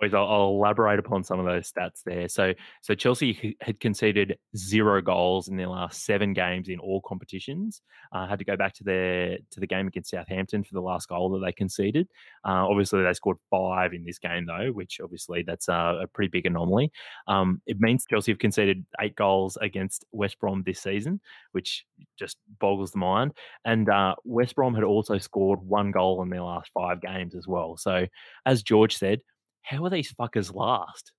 [0.03, 2.29] I'll, I'll, elaborate upon some of those stats there.
[2.29, 7.81] So, so Chelsea had conceded zero goals in their last seven games in all competitions.
[8.13, 11.09] Uh, had to go back to their to the game against Southampton for the last
[11.09, 12.09] goal that they conceded.
[12.45, 16.29] Uh, obviously, they scored five in this game though, which obviously that's a, a pretty
[16.29, 16.91] big anomaly.
[17.29, 21.21] Um, it means Chelsea have conceded eight goals against West Brom this season,
[21.53, 21.85] which
[22.19, 23.33] just boggles the mind.
[23.65, 27.47] And uh, West Brom had also scored one goal in their last five games as
[27.47, 27.77] well.
[27.77, 28.07] So,
[28.45, 29.21] as George said
[29.65, 31.13] how are these fuckers last?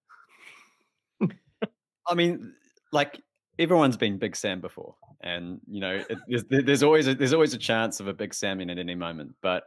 [2.08, 2.54] I mean,
[2.92, 3.20] like
[3.60, 7.54] everyone's been Big Sam before, and you know, it, there's, there's, always a, there's always
[7.54, 9.32] a chance of a Big Sam in at any moment.
[9.42, 9.64] But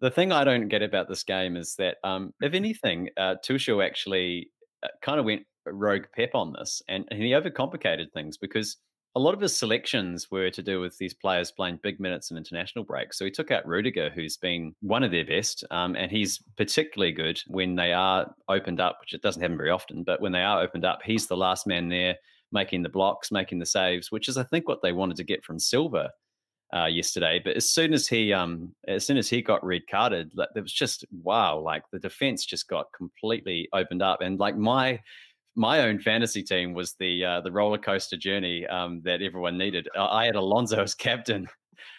[0.00, 3.84] the thing I don't get about this game is that, um, if anything, uh, Tuchel
[3.84, 4.50] actually
[4.82, 8.78] uh, kind of went rogue Pep on this, and, and he overcomplicated things because
[9.14, 12.36] a lot of his selections were to do with these players playing big minutes in
[12.36, 13.18] international breaks.
[13.18, 17.12] So he took out Rudiger, who's been one of their best, um, and he's particularly
[17.12, 20.02] good when they are opened up, which it doesn't happen very often.
[20.02, 22.16] But when they are opened up, he's the last man there,
[22.52, 25.44] making the blocks, making the saves, which is I think what they wanted to get
[25.44, 26.10] from Silva
[26.74, 27.38] uh, yesterday.
[27.44, 30.72] But as soon as he, um, as soon as he got red carded, it was
[30.72, 31.58] just wow!
[31.58, 35.00] Like the defense just got completely opened up, and like my
[35.54, 39.88] my own fantasy team was the uh, the roller coaster journey um, that everyone needed.
[39.98, 41.46] I had Alonso as captain,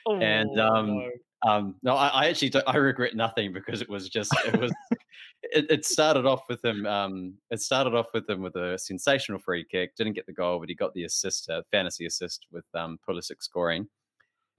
[0.07, 1.09] oh, and um, no.
[1.45, 4.71] Um, no, I, I, actually I regret nothing because it was just it was
[5.43, 6.85] it, it, started off with him.
[6.85, 9.95] Um, it started off with him with a sensational free kick.
[9.95, 13.41] Didn't get the goal, but he got the assist, uh, fantasy assist with um, Pulisic
[13.41, 13.87] scoring.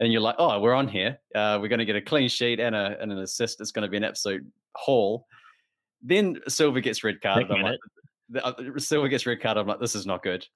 [0.00, 1.18] And you're like, oh, we're on here.
[1.34, 3.60] Uh, we're going to get a clean sheet and, a, and an assist.
[3.60, 4.44] It's going to be an absolute
[4.76, 5.26] haul.
[6.02, 7.50] Then Silva gets red carded.
[7.50, 7.78] I'm like,
[8.28, 9.56] the, Silva gets red card.
[9.56, 10.46] I'm like, this is not good.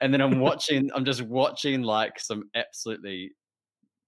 [0.00, 3.32] And then I'm watching, I'm just watching like some absolutely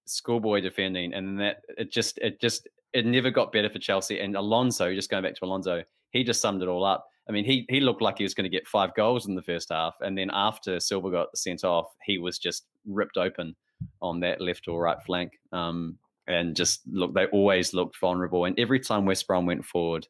[0.05, 4.19] schoolboy defending, and that it just, it just, it never got better for Chelsea.
[4.19, 7.07] And Alonso, just going back to Alonso, he just summed it all up.
[7.27, 9.41] I mean, he he looked like he was going to get five goals in the
[9.41, 13.55] first half, and then after Silva got sent off, he was just ripped open
[14.01, 15.33] on that left or right flank.
[15.51, 15.97] Um,
[16.27, 18.45] and just look, they always looked vulnerable.
[18.45, 20.07] And every time West Brom went forward,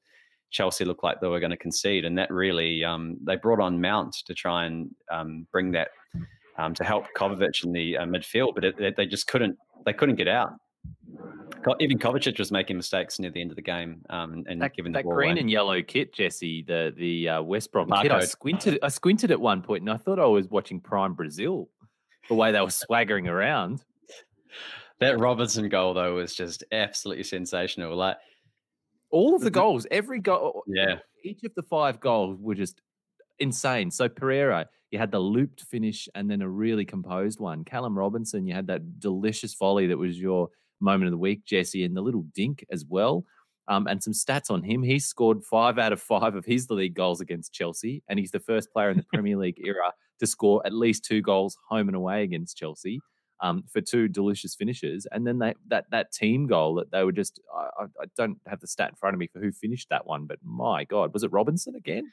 [0.51, 3.81] Chelsea looked like they were going to concede, and that really um, they brought on
[3.81, 5.89] Mount to try and um, bring that
[6.57, 9.93] um, to help Kovacic in the uh, midfield, but it, it, they just couldn't they
[9.93, 10.53] couldn't get out.
[11.79, 14.91] Even Kovacic was making mistakes near the end of the game, um, and that, giving
[14.91, 15.39] that green away.
[15.39, 18.11] and yellow kit, Jesse, the the uh, West Brom kit.
[18.11, 21.69] I squinted, I squinted at one point, and I thought I was watching Prime Brazil,
[22.29, 23.83] the way they were swaggering around.
[24.99, 27.95] That Robinson goal though was just absolutely sensational.
[27.95, 28.17] Like
[29.11, 32.81] all of the goals, every goal, yeah, each of the five goals were just
[33.39, 33.91] insane.
[33.91, 37.63] So Pereira, you had the looped finish and then a really composed one.
[37.63, 40.49] Callum Robinson, you had that delicious volley that was your
[40.79, 43.25] moment of the week, Jesse, and the little dink as well.
[43.67, 44.83] Um, and some stats on him.
[44.83, 48.39] He scored five out of five of his league goals against Chelsea, and he's the
[48.39, 51.95] first player in the Premier League era to score at least two goals home and
[51.95, 53.01] away against Chelsea
[53.41, 55.07] um, for two delicious finishes.
[55.11, 58.59] And then they, that that team goal that they were just I, I, don't have
[58.59, 61.23] the stat in front of me for who finished that one, but my God, was
[61.23, 62.11] it Robinson again?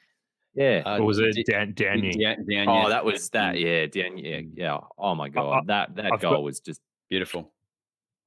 [0.55, 2.11] Yeah, uh, or was it Dan, Danny?
[2.11, 3.59] Dan, Dan, oh, that was that.
[3.59, 4.17] Yeah, Dan.
[4.17, 4.79] Yeah, yeah.
[4.99, 7.51] Oh my God, I, that that I've goal got, was just beautiful.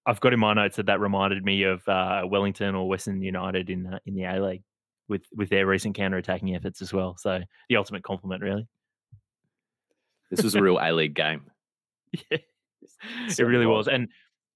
[0.06, 3.70] I've got in my notes that that reminded me of uh, Wellington or Western United
[3.70, 4.62] in uh, in the A League
[5.08, 7.16] with with their recent counter attacking efforts as well.
[7.16, 8.66] So the ultimate compliment, really.
[10.30, 11.42] This was a real A League game.
[12.30, 12.38] Yeah,
[13.28, 13.88] it really was.
[13.88, 14.08] And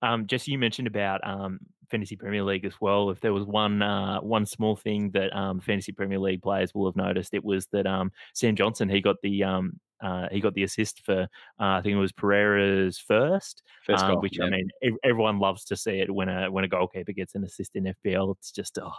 [0.03, 1.61] um, Jesse, you mentioned about um,
[1.91, 3.11] fantasy Premier League as well.
[3.11, 6.87] If there was one uh, one small thing that um, fantasy Premier League players will
[6.87, 10.55] have noticed, it was that um, Sam Johnstone he got the um, uh, he got
[10.55, 11.27] the assist for uh,
[11.59, 14.47] I think it was Pereira's first, First um, goal, which yeah.
[14.47, 17.45] I mean ev- everyone loves to see it when a when a goalkeeper gets an
[17.45, 18.37] assist in FPL.
[18.37, 18.93] It's just oh,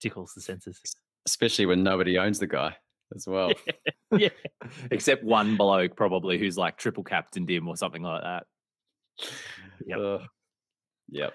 [0.00, 0.80] tickles the senses.
[1.26, 2.76] especially when nobody owns the guy
[3.14, 3.52] as well.
[4.16, 4.28] yeah,
[4.90, 8.44] Except one bloke probably who's like triple captained him or something like that.
[9.86, 9.98] Yep.
[9.98, 10.20] Ugh.
[11.10, 11.32] Yep.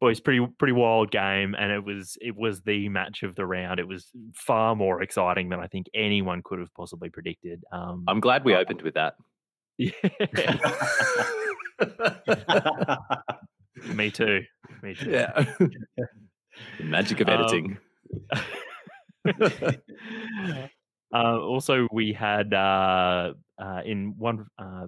[0.00, 3.80] boys, pretty pretty wild game, and it was it was the match of the round.
[3.80, 7.62] It was far more exciting than I think anyone could have possibly predicted.
[7.72, 9.14] Um, I'm glad we opened with that.
[9.78, 9.92] yeah.
[13.94, 14.42] Me too.
[14.82, 15.10] Me too.
[15.10, 15.32] Yeah.
[15.58, 17.78] the magic of Um, editing.
[21.12, 24.86] Uh, also, we had uh, uh, in one uh,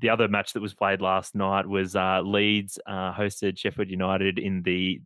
[0.00, 4.38] the other match that was played last night was uh, Leeds uh, hosted Sheffield United
[4.38, 5.00] in the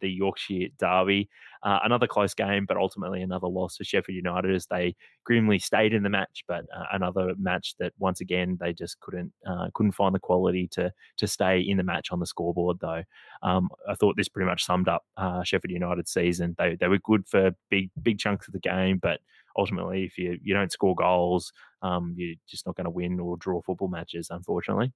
[0.00, 1.28] the Yorkshire Derby.
[1.62, 6.04] Another close game, but ultimately another loss for Sheffield United as they grimly stayed in
[6.04, 6.44] the match.
[6.46, 9.32] But another match that once again they just couldn't
[9.74, 12.78] couldn't find the quality to to stay in the match on the scoreboard.
[12.80, 13.02] Though
[13.42, 15.02] um, I thought this pretty much summed up
[15.42, 16.54] Sheffield United's season.
[16.58, 19.18] They they were good for big big chunks of the game, but
[19.56, 21.52] ultimately, if you you don't score goals,
[21.82, 24.92] um, you're just not going to win or draw football matches, unfortunately.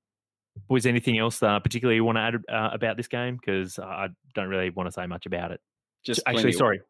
[0.69, 3.37] Was anything else uh, particularly you want to add uh, about this game?
[3.37, 5.61] Because I don't really want to say much about it.
[6.05, 6.81] Just Actually, sorry.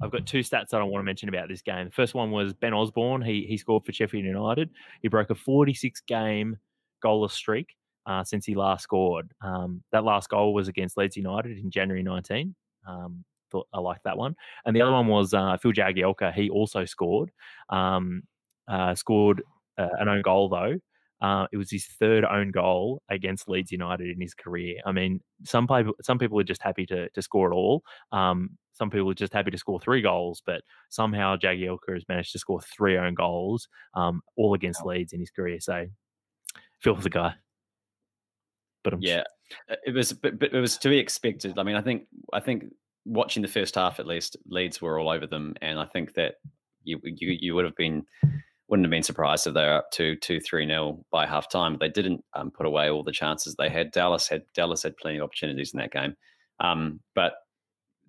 [0.00, 1.86] I've got two stats that I want to mention about this game.
[1.86, 3.20] The first one was Ben Osborn.
[3.22, 4.70] He he scored for Sheffield United.
[5.02, 6.56] He broke a 46 game
[7.04, 7.74] goalless streak
[8.06, 9.30] uh, since he last scored.
[9.42, 12.54] Um, that last goal was against Leeds United in January 19.
[12.86, 14.34] Um, thought I liked that one.
[14.64, 16.32] And the other one was uh, Phil Jagielka.
[16.32, 17.30] He also scored.
[17.68, 18.22] Um,
[18.68, 19.42] uh, scored
[19.78, 20.76] uh, an own goal though.
[21.20, 24.76] Uh, it was his third own goal against Leeds United in his career.
[24.86, 27.82] I mean, some people some people are just happy to to score it all.
[28.12, 32.30] Um, some people are just happy to score three goals, but somehow Jagielka has managed
[32.32, 35.58] to score three own goals, um, all against Leeds in his career.
[35.58, 35.86] So,
[36.80, 37.34] Phil was the guy.
[38.84, 39.24] But I'm Yeah,
[39.68, 41.58] Uh, it was, but, but it was to be expected.
[41.58, 42.66] I mean, I think, I think
[43.08, 46.34] watching the first half at least, Leeds were all over them, and I think that
[46.84, 48.04] you you you would have been
[48.68, 51.78] wouldn't have been surprised if they were up to two three nil by half time.
[51.80, 53.90] They didn't um, put away all the chances they had.
[53.90, 56.14] Dallas had Dallas had plenty of opportunities in that game,
[56.60, 57.34] um, but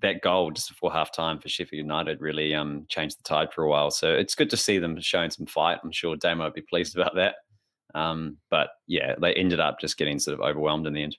[0.01, 3.63] that goal just before half time for Sheffield United really um, changed the tide for
[3.63, 3.91] a while.
[3.91, 5.79] So it's good to see them showing some fight.
[5.83, 7.35] I'm sure Damo would be pleased about that.
[7.95, 11.17] Um, but yeah, they ended up just getting sort of overwhelmed in the end.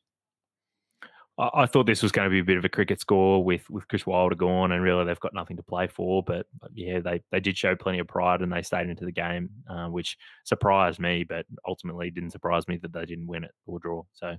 [1.40, 3.88] I, thought this was going to be a bit of a cricket score with with
[3.88, 6.22] Chris Wilder gone, and really they've got nothing to play for.
[6.22, 9.12] But, but yeah, they they did show plenty of pride and they stayed into the
[9.12, 13.52] game, uh, which surprised me, but ultimately didn't surprise me that they didn't win it
[13.66, 14.02] or draw.
[14.12, 14.36] So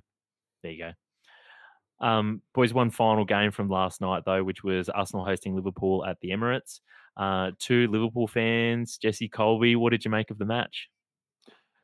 [0.64, 0.86] there you
[2.00, 2.06] go.
[2.06, 6.18] Um, boys, one final game from last night though, which was Arsenal hosting Liverpool at
[6.22, 6.80] the Emirates.
[7.18, 9.76] Uh, two Liverpool fans, Jesse Colby.
[9.76, 10.90] What did you make of the match?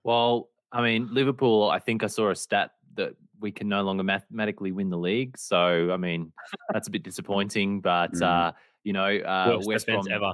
[0.04, 4.04] Well, I mean, Liverpool, I think I saw a stat that we can no longer
[4.04, 5.38] mathematically win the league.
[5.38, 6.32] So, I mean,
[6.74, 7.82] that's a bit disappointing.
[7.82, 8.22] But, Mm.
[8.24, 8.52] uh,
[8.84, 10.34] you know, uh, West Brom, ever.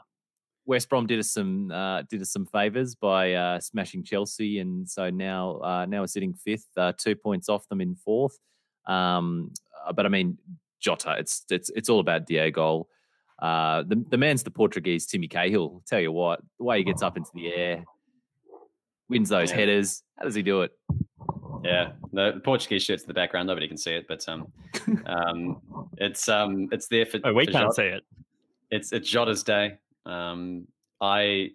[0.65, 4.87] West Brom did us some uh, did us some favors by uh, smashing Chelsea, and
[4.89, 8.39] so now uh, now we're sitting fifth, uh, two points off them in fourth.
[8.85, 9.51] Um,
[9.93, 10.37] but I mean,
[10.79, 12.87] Jota, it's it's it's all about Diego.
[13.39, 15.83] Uh, the the man's the Portuguese Timmy Cahill.
[15.85, 17.83] Tell you what, the way he gets up into the air,
[19.09, 19.57] wins those Yeah.
[19.57, 20.01] headers.
[20.17, 20.71] How does he do it?
[21.63, 23.47] Yeah, the Portuguese shirt's in the background.
[23.47, 24.51] Nobody can see it, but um,
[25.05, 25.61] um,
[25.97, 27.19] it's um, it's there for.
[27.23, 27.73] Oh, we for can't Jota.
[27.75, 28.03] see it.
[28.71, 29.77] It's it's Jota's day.
[30.05, 30.67] Um,
[31.01, 31.51] I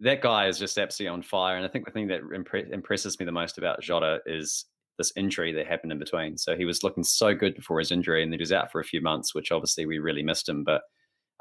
[0.00, 3.18] that guy is just absolutely on fire, and I think the thing that impre- impresses
[3.18, 4.66] me the most about Jota is
[4.96, 6.36] this injury that happened in between.
[6.36, 8.80] So he was looking so good before his injury, and then he was out for
[8.80, 10.64] a few months, which obviously we really missed him.
[10.64, 10.82] But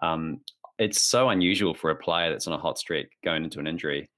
[0.03, 0.41] um,
[0.77, 4.09] it's so unusual for a player that's on a hot streak going into an injury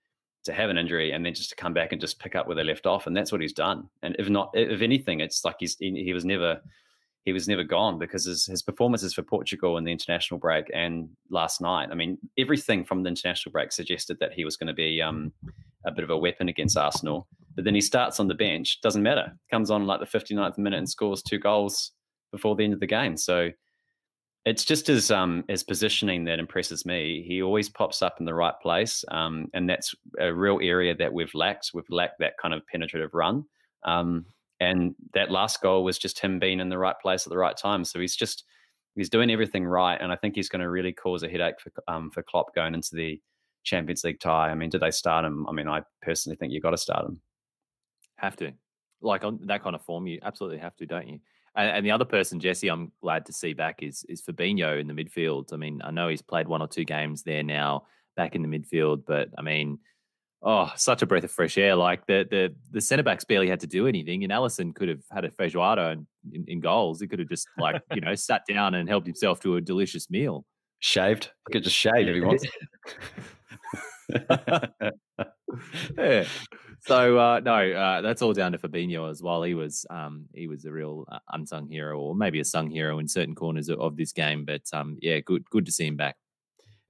[0.49, 2.55] to have an injury and then just to come back and just pick up where
[2.55, 3.87] they left off, and that's what he's done.
[4.01, 6.59] And if not, if anything, it's like he's he, was never
[7.25, 11.09] he was never gone because his, his performances for Portugal in the international break and
[11.29, 14.73] last night, I mean, everything from the international break suggested that he was going to
[14.73, 15.31] be um,
[15.85, 17.27] a bit of a weapon against Arsenal.
[17.55, 20.77] But then he starts on the bench, doesn't matter, comes on like the 59th minute
[20.77, 21.91] and scores two goals
[22.31, 23.17] before the end of the game.
[23.17, 23.49] So
[24.45, 27.23] it's just his um, his positioning that impresses me.
[27.27, 31.13] He always pops up in the right place, um, and that's a real area that
[31.13, 31.71] we've lacked.
[31.73, 33.45] We've lacked that kind of penetrative run.
[33.83, 34.25] Um,
[34.59, 37.55] and that last goal was just him being in the right place at the right
[37.55, 37.85] time.
[37.85, 38.43] So he's just
[38.95, 41.71] he's doing everything right, and I think he's going to really cause a headache for
[41.87, 43.19] um, for Klopp going into the
[43.63, 44.49] Champions League tie.
[44.49, 45.45] I mean, do they start him?
[45.47, 47.21] I mean, I personally think you've got to start him.
[48.17, 48.51] Have to.
[49.01, 51.19] Like on that kind of form, you absolutely have to, don't you?
[51.55, 54.87] And, and the other person, Jesse, I'm glad to see back is is Fabinho in
[54.87, 55.53] the midfield.
[55.53, 57.83] I mean, I know he's played one or two games there now,
[58.15, 59.79] back in the midfield, but I mean,
[60.41, 61.75] oh, such a breath of fresh air.
[61.75, 65.03] Like the the the centre backs barely had to do anything, and Alisson could have
[65.11, 67.01] had a feijoada in, in, in goals.
[67.01, 70.09] He could have just like you know sat down and helped himself to a delicious
[70.09, 70.45] meal.
[70.79, 71.31] Shaved.
[71.47, 72.45] He could just shave if he wants.
[75.97, 76.25] yeah.
[76.81, 79.43] So uh, no, uh, that's all down to Fabinho as well.
[79.43, 82.99] He was um, he was a real uh, unsung hero, or maybe a sung hero
[82.99, 84.45] in certain corners of, of this game.
[84.45, 86.15] But um, yeah, good good to see him back.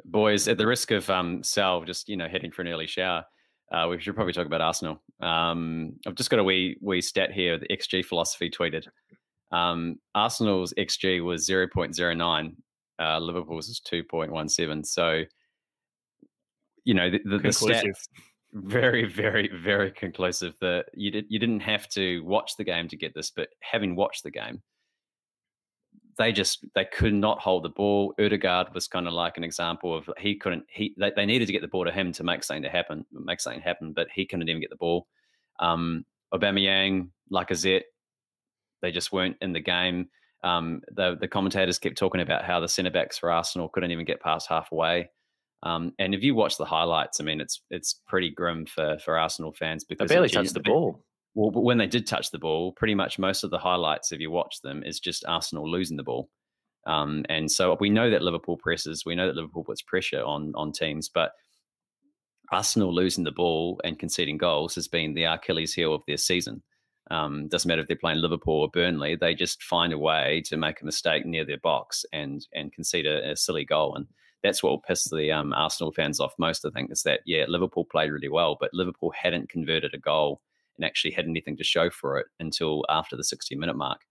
[0.05, 3.25] Boys, at the risk of um, Sal just you know heading for an early shower,
[3.71, 5.01] uh, we should probably talk about Arsenal.
[5.19, 7.57] Um, I've just got a wee wee stat here.
[7.57, 8.87] The XG philosophy tweeted.
[9.51, 12.55] Um, Arsenal's XG was zero point zero nine.
[12.99, 14.83] Uh, Liverpool's is two point one seven.
[14.83, 15.23] So,
[16.83, 18.07] you know, the, the, the stats
[18.53, 20.55] very, very, very conclusive.
[20.61, 23.95] That you did you didn't have to watch the game to get this, but having
[23.95, 24.61] watched the game,
[26.17, 28.13] they just they could not hold the ball.
[28.19, 31.53] Odegaard was kind of like an example of he couldn't he they, they needed to
[31.53, 34.25] get the ball to him to make something to happen, make something happen, but he
[34.25, 35.07] couldn't even get the ball.
[35.59, 37.83] Um, Aubameyang, Lacazette,
[38.81, 40.09] they just weren't in the game.
[40.43, 44.05] Um, the the commentators kept talking about how the centre backs for Arsenal couldn't even
[44.05, 45.09] get past halfway.
[45.63, 49.17] Um, and if you watch the highlights, I mean, it's it's pretty grim for for
[49.17, 51.03] Arsenal fans because they barely touched the ball.
[51.35, 54.19] Well, but when they did touch the ball, pretty much most of the highlights, if
[54.19, 56.29] you watch them, is just Arsenal losing the ball.
[56.87, 60.53] Um, and so we know that Liverpool presses, we know that Liverpool puts pressure on
[60.55, 61.33] on teams, but
[62.51, 66.63] Arsenal losing the ball and conceding goals has been the Achilles heel of their season.
[67.11, 70.57] Um, doesn't matter if they're playing Liverpool or Burnley, they just find a way to
[70.57, 73.95] make a mistake near their box and and concede a, a silly goal.
[73.95, 74.07] And
[74.43, 76.65] that's what will piss the um, Arsenal fans off most.
[76.65, 80.41] I think is that yeah, Liverpool played really well, but Liverpool hadn't converted a goal
[80.77, 84.01] and actually had anything to show for it until after the 60 minute mark.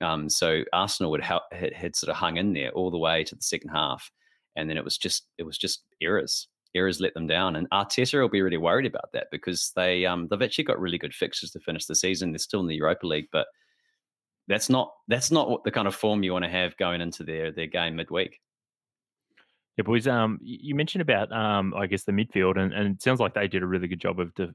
[0.00, 3.24] Um, so Arsenal would ha- had, had sort of hung in there all the way
[3.24, 4.10] to the second half,
[4.54, 6.48] and then it was just it was just errors.
[6.74, 10.28] Errors let them down, and Arteta will be really worried about that because they um,
[10.28, 12.32] they've actually got really good fixtures to finish the season.
[12.32, 13.46] They're still in the Europa League, but
[14.48, 17.24] that's not that's not what the kind of form you want to have going into
[17.24, 18.40] their their game midweek.
[19.76, 20.06] Yeah, boys.
[20.06, 23.46] Um, you mentioned about um, I guess the midfield, and, and it sounds like they
[23.46, 24.46] did a really good job of uh,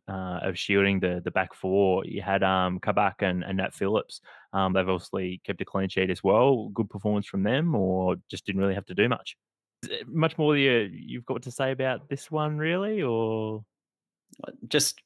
[0.42, 2.04] of shielding the the back four.
[2.06, 4.22] You had um Kabak and, and Nat Phillips.
[4.52, 6.70] Um, they've obviously kept a clean sheet as well.
[6.70, 9.38] Good performance from them, or just didn't really have to do much.
[10.08, 13.64] Much more you you've got to say about this one, really, or
[14.48, 15.02] uh, just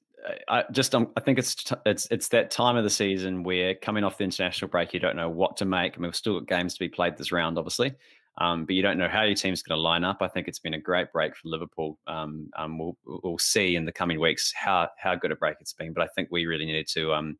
[0.47, 3.75] I just um, I think it's t- it's it's that time of the season where
[3.75, 5.93] coming off the international break, you don't know what to make.
[5.93, 7.93] I mean, we've still got games to be played this round, obviously,
[8.37, 10.17] um, but you don't know how your team's going to line up.
[10.21, 11.97] I think it's been a great break for Liverpool.
[12.05, 15.73] Um, um, we'll, we'll see in the coming weeks how how good a break it's
[15.73, 15.93] been.
[15.93, 17.37] But I think we really needed to um,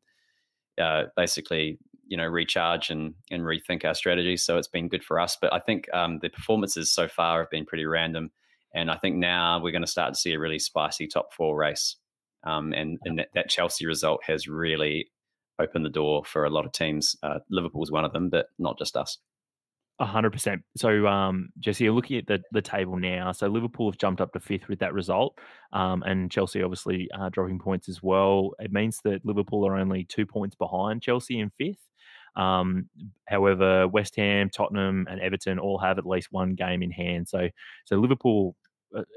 [0.80, 4.38] uh, basically you know recharge and and rethink our strategy.
[4.38, 5.36] So it's been good for us.
[5.40, 8.30] But I think um, the performances so far have been pretty random,
[8.74, 11.56] and I think now we're going to start to see a really spicy top four
[11.58, 11.96] race.
[12.44, 15.10] Um, and and that, that Chelsea result has really
[15.58, 17.16] opened the door for a lot of teams.
[17.22, 19.18] Uh, Liverpool's one of them, but not just us
[20.00, 20.62] hundred percent.
[20.76, 23.32] So, um, Jesse, you're looking at the, the table now.
[23.32, 25.38] So Liverpool have jumped up to fifth with that result,
[25.72, 28.50] um, and Chelsea obviously uh, dropping points as well.
[28.58, 31.80] It means that Liverpool are only two points behind Chelsea in fifth.
[32.36, 32.90] Um,
[33.26, 37.28] however, West Ham, Tottenham, and Everton all have at least one game in hand.
[37.28, 37.48] So,
[37.86, 38.54] so Liverpool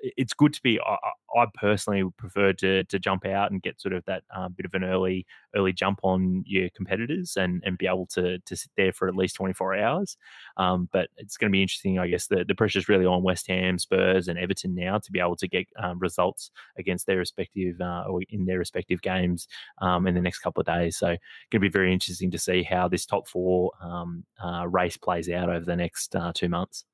[0.01, 0.79] it's good to be.
[0.79, 0.97] I,
[1.35, 4.73] I, personally prefer to to jump out and get sort of that uh, bit of
[4.73, 8.91] an early early jump on your competitors and and be able to to sit there
[8.91, 10.17] for at least 24 hours.
[10.57, 11.99] Um, but it's going to be interesting.
[11.99, 15.11] I guess the the pressure is really on West Ham, Spurs, and Everton now to
[15.11, 19.47] be able to get um, results against their respective uh, or in their respective games
[19.81, 20.97] um, in the next couple of days.
[20.97, 21.19] So, going
[21.51, 25.49] to be very interesting to see how this top four um, uh, race plays out
[25.49, 26.85] over the next uh, two months.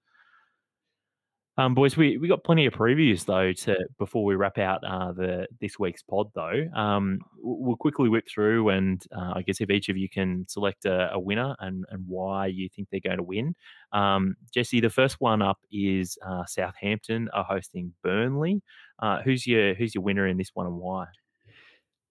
[1.57, 5.13] Um, boys, we, we got plenty of previews though to before we wrap out uh,
[5.13, 6.67] the this week's pod though.
[6.75, 10.83] Um, we'll quickly whip through and uh, I guess if each of you can select
[10.83, 13.55] a, a, winner and, and why you think they're going to win.
[13.93, 18.61] Um, Jesse, the first one up is uh, Southampton are hosting Burnley.
[18.99, 21.05] Uh, who's your who's your winner in this one and why?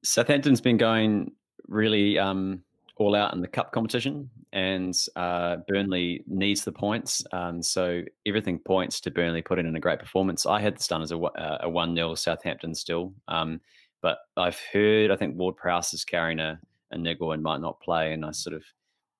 [0.02, 1.32] Southampton's been going
[1.68, 2.62] really um,
[2.96, 7.24] all out in the cup competition, and uh, Burnley needs the points.
[7.32, 10.46] Um, so everything points to Burnley putting in a great performance.
[10.46, 13.12] I had this done as a, uh, a 1 0 Southampton still.
[13.26, 13.60] Um,
[14.04, 17.80] but I've heard, I think Ward Prowse is carrying a, a niggle and might not
[17.80, 18.12] play.
[18.12, 18.62] And I sort of,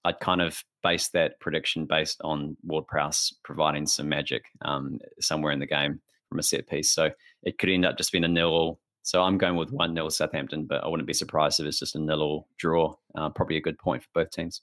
[0.04, 5.52] I'd kind of based that prediction based on Ward Prowse providing some magic um, somewhere
[5.52, 6.90] in the game from a set piece.
[6.90, 7.10] So
[7.42, 8.78] it could end up just being a nil.
[9.04, 11.94] So I'm going with one nil Southampton, but I wouldn't be surprised if it's just
[11.94, 12.94] a nil or draw.
[13.14, 14.62] Uh, probably a good point for both teams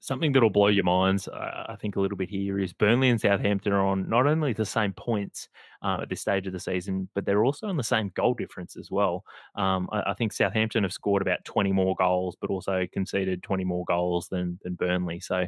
[0.00, 3.20] something that'll blow your minds, uh, I think, a little bit here is Burnley and
[3.20, 5.48] Southampton are on not only the same points
[5.82, 8.76] uh, at this stage of the season, but they're also on the same goal difference
[8.76, 9.24] as well.
[9.54, 13.64] Um, I, I, think Southampton have scored about 20 more goals, but also conceded 20
[13.64, 15.20] more goals than than Burnley.
[15.20, 15.46] So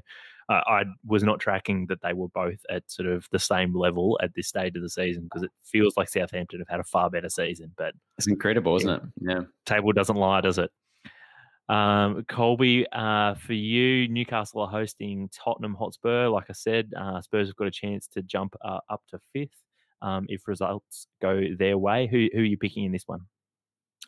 [0.48, 4.18] uh, I was not tracking that they were both at sort of the same level
[4.22, 7.10] at this stage of the season because it feels like Southampton have had a far
[7.10, 7.72] better season.
[7.76, 9.02] But it's incredible, isn't it?
[9.20, 10.70] Yeah, table doesn't lie, does it?
[11.68, 16.28] Um, Colby, uh, for you, Newcastle are hosting Tottenham Hotspur.
[16.28, 19.50] Like I said, uh, Spurs have got a chance to jump uh, up to fifth
[20.00, 22.06] um, if results go their way.
[22.06, 23.20] Who, who are you picking in this one?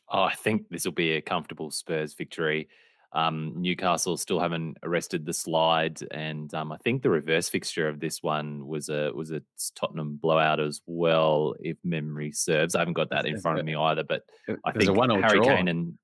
[0.09, 2.69] Oh, I think this will be a comfortable Spurs victory.
[3.13, 7.99] Um, Newcastle still haven't arrested the slide, and um, I think the reverse fixture of
[7.99, 9.43] this one was a was a
[9.75, 12.77] Tottenham blowout as well, if memory serves.
[12.77, 14.23] I haven't got that in front of me either, but
[14.65, 15.99] I think Harry Kane and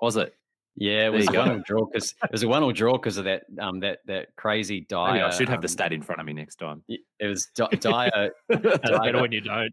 [0.00, 0.34] was it
[0.76, 3.44] yeah, it was a one-all draw because it was a one-all draw because of that
[3.60, 4.98] um that that crazy Dier.
[4.98, 6.82] I should have um, the stat in front of me next time.
[6.88, 7.48] It was.
[7.54, 7.68] Dier
[8.48, 9.72] better when you don't.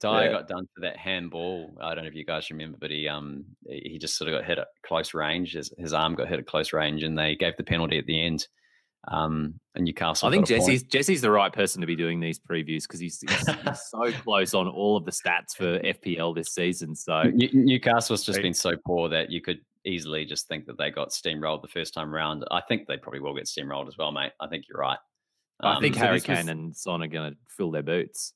[0.00, 0.32] Dier yeah.
[0.32, 1.76] got done for that handball.
[1.80, 4.46] I don't know if you guys remember, but he um he just sort of got
[4.46, 5.54] hit at close range.
[5.54, 8.24] His, his arm got hit at close range, and they gave the penalty at the
[8.24, 8.46] end.
[9.08, 10.28] Um, and Newcastle.
[10.28, 13.46] I think Jesse's Jesse's the right person to be doing these previews because he's, he's,
[13.46, 16.94] he's so close on all of the stats for FPL this season.
[16.94, 21.10] So Newcastle's just been so poor that you could easily just think that they got
[21.10, 22.44] steamrolled the first time around.
[22.50, 24.32] I think they probably will get steamrolled as well, mate.
[24.40, 24.98] I think you're right.
[25.60, 28.34] Um, I think so Harry Kane was, and Son are going to fill their boots.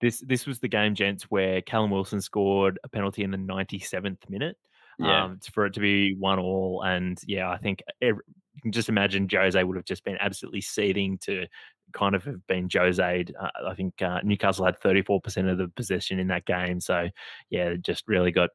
[0.00, 4.28] This this was the game, gents, where Callum Wilson scored a penalty in the 97th
[4.28, 4.56] minute.
[4.98, 5.24] Yeah.
[5.24, 8.22] Um, for it to be one all, and yeah, I think every,
[8.54, 11.46] you can just imagine Jose would have just been absolutely seething to
[11.92, 13.34] kind of have been Jose'd.
[13.40, 17.08] Uh, I think uh, Newcastle had 34% of the possession in that game, so
[17.48, 18.50] yeah, just really got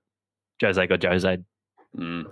[0.62, 1.44] Jose got Jose'd.
[1.96, 2.26] Mm.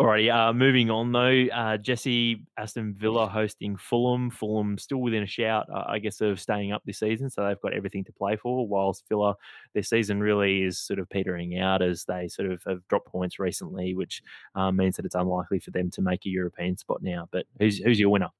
[0.00, 4.30] Alrighty, uh, moving on though, uh, Jesse Aston Villa hosting Fulham.
[4.30, 7.60] Fulham still within a shout, uh, I guess, of staying up this season, so they've
[7.60, 8.66] got everything to play for.
[8.66, 9.36] Whilst Villa,
[9.74, 13.38] their season really is sort of petering out as they sort of have dropped points
[13.38, 14.22] recently, which
[14.54, 17.28] um, means that it's unlikely for them to make a European spot now.
[17.30, 18.30] But who's who's your winner?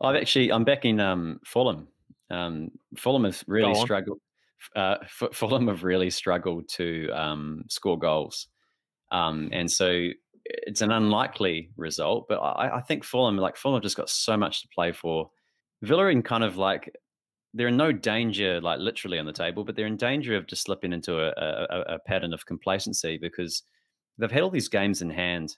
[0.00, 1.88] I've actually I'm back in um, Fulham.
[2.30, 4.18] Um, Fulham has really struggled
[4.76, 4.96] uh,
[5.32, 8.46] Fulham have really struggled to um, score goals.
[9.10, 10.08] Um, and so
[10.44, 14.62] it's an unlikely result, but I, I, think Fulham, like Fulham, just got so much
[14.62, 15.30] to play for.
[15.82, 16.94] Villa in kind of like
[17.54, 20.62] they're in no danger, like literally on the table, but they're in danger of just
[20.62, 23.62] slipping into a, a, a pattern of complacency because
[24.18, 25.56] they've had all these games in hand.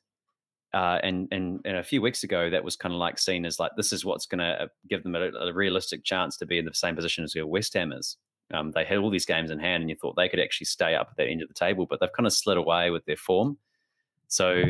[0.72, 3.60] Uh, and, and and a few weeks ago, that was kind of like seen as
[3.60, 6.58] like this is what's going to uh, give them a, a, realistic chance to be
[6.58, 8.16] in the same position as where West Ham is.
[8.52, 10.94] Um, they had all these games in hand, and you thought they could actually stay
[10.94, 13.16] up at that end of the table, but they've kind of slid away with their
[13.16, 13.56] form.
[14.28, 14.64] So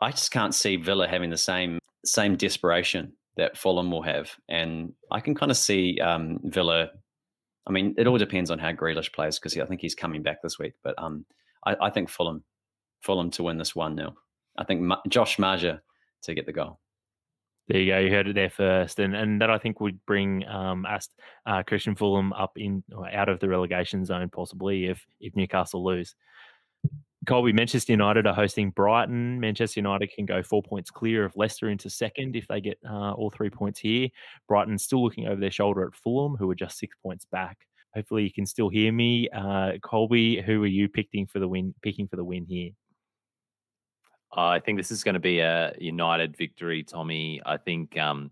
[0.00, 4.92] I just can't see Villa having the same same desperation that Fulham will have, and
[5.10, 6.90] I can kind of see um, Villa.
[7.66, 10.42] I mean, it all depends on how Grealish plays because I think he's coming back
[10.42, 10.72] this week.
[10.82, 11.24] But um,
[11.66, 12.42] I, I, think Fulham,
[13.02, 14.14] Fulham to win this one 0
[14.58, 15.80] I think Ma- Josh Maja
[16.22, 16.80] to get the goal.
[17.70, 17.98] There you go.
[18.00, 21.14] You heard it there first, and and that I think would bring um Ast,
[21.46, 26.16] uh, Christian Fulham up in out of the relegation zone possibly if if Newcastle lose.
[27.26, 29.38] Colby, Manchester United are hosting Brighton.
[29.38, 33.12] Manchester United can go four points clear of Leicester into second if they get uh,
[33.12, 34.08] all three points here.
[34.48, 37.56] Brighton still looking over their shoulder at Fulham, who are just six points back.
[37.94, 39.28] Hopefully, you can still hear me.
[39.28, 41.72] Uh, Colby, who are you picking for the win?
[41.82, 42.70] Picking for the win here?
[44.32, 47.40] I think this is going to be a United victory, Tommy.
[47.44, 48.30] I think um,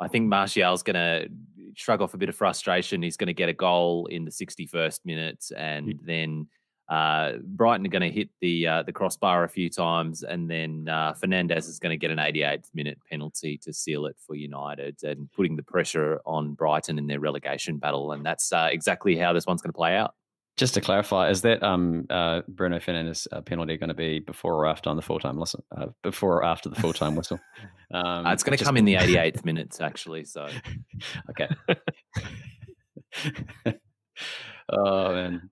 [0.00, 1.28] I think Martial's going to
[1.74, 3.02] shrug off a bit of frustration.
[3.02, 5.98] He's going to get a goal in the 61st minute, and mm.
[6.02, 6.48] then
[6.88, 10.88] uh, Brighton are going to hit the uh, the crossbar a few times, and then
[10.88, 15.02] uh, Fernandes is going to get an 88th minute penalty to seal it for United,
[15.04, 18.12] and putting the pressure on Brighton in their relegation battle.
[18.12, 20.14] And that's uh, exactly how this one's going to play out.
[20.56, 24.54] Just to clarify, is that um, uh, Bruno Fernandes uh, penalty going to be before
[24.54, 25.64] or after on the full time whistle?
[25.76, 27.40] Uh, before or after the full time whistle?
[27.92, 30.24] Um, it's going to come in the 88th minutes, actually.
[30.24, 30.46] So,
[31.30, 31.48] okay.
[34.68, 35.50] oh man,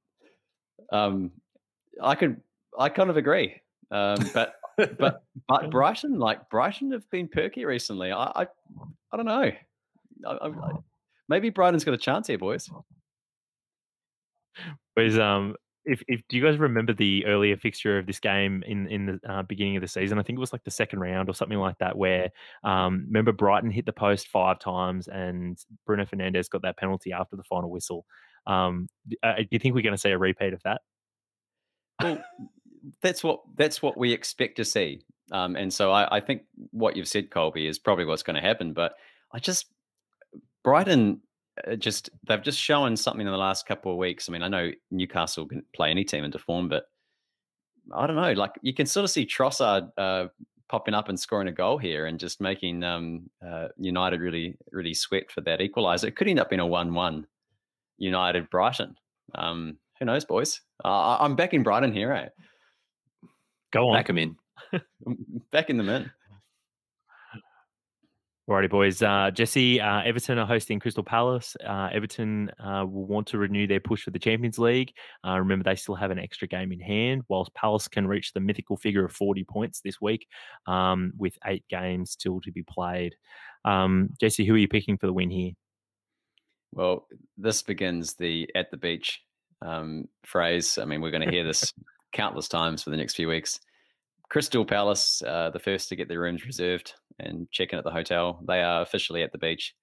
[0.93, 1.33] um,
[2.01, 2.41] I could,
[2.79, 8.13] I kind of agree, um, but but but Brighton, like Brighton, have been perky recently.
[8.13, 8.47] I I,
[9.13, 9.51] I don't know.
[10.27, 10.51] I, I,
[11.29, 12.71] maybe Brighton's got a chance here, boys
[14.97, 18.87] was um if, if do you guys remember the earlier fixture of this game in
[18.87, 20.19] in the uh, beginning of the season?
[20.19, 21.97] I think it was like the second round or something like that.
[21.97, 22.31] Where
[22.63, 27.37] um, remember Brighton hit the post five times and Bruno Fernandes got that penalty after
[27.37, 28.05] the final whistle.
[28.47, 28.89] Um,
[29.23, 30.83] uh, do you think we're going to see a repeat of that?
[32.01, 32.23] Well,
[33.01, 35.03] that's what that's what we expect to see.
[35.31, 38.43] Um, and so I, I think what you've said, Colby, is probably what's going to
[38.43, 38.73] happen.
[38.73, 38.93] But
[39.33, 39.67] I just
[40.63, 41.23] Brighton
[41.79, 44.29] just they've just shown something in the last couple of weeks.
[44.29, 46.85] I mean, I know Newcastle can play any team into form, but
[47.95, 48.33] I don't know.
[48.33, 50.27] Like you can sort of see Trossard uh,
[50.69, 54.95] popping up and scoring a goal here, and just making um, uh, United really, really
[54.95, 56.05] sweat for that equaliser.
[56.05, 57.27] It could end up being a one-one
[57.99, 58.97] United Brighton.
[59.35, 60.61] Um, who knows, boys?
[60.85, 62.13] Uh, I'm backing Brighton here.
[62.13, 62.29] Eh?
[63.73, 64.37] Go on, back them in.
[65.53, 66.11] backing them in.
[68.51, 69.01] Alrighty, boys.
[69.01, 71.57] Uh, Jesse, uh, Everton are hosting Crystal Palace.
[71.65, 74.93] Uh, Everton uh, will want to renew their push for the Champions League.
[75.25, 78.41] Uh, remember, they still have an extra game in hand, whilst Palace can reach the
[78.41, 80.27] mythical figure of 40 points this week
[80.67, 83.15] um, with eight games still to be played.
[83.65, 85.53] Um, Jesse, who are you picking for the win here?
[86.73, 87.07] Well,
[87.39, 89.21] this begins the at the beach
[89.65, 90.79] um, phrase.
[90.79, 91.73] I mean, we're going to hear this
[92.13, 93.61] countless times for the next few weeks.
[94.31, 97.91] Crystal Palace, uh, the first to get their rooms reserved and check in at the
[97.91, 98.41] hotel.
[98.47, 99.75] They are officially at the beach.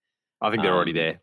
[0.42, 1.22] I think they're um, already there.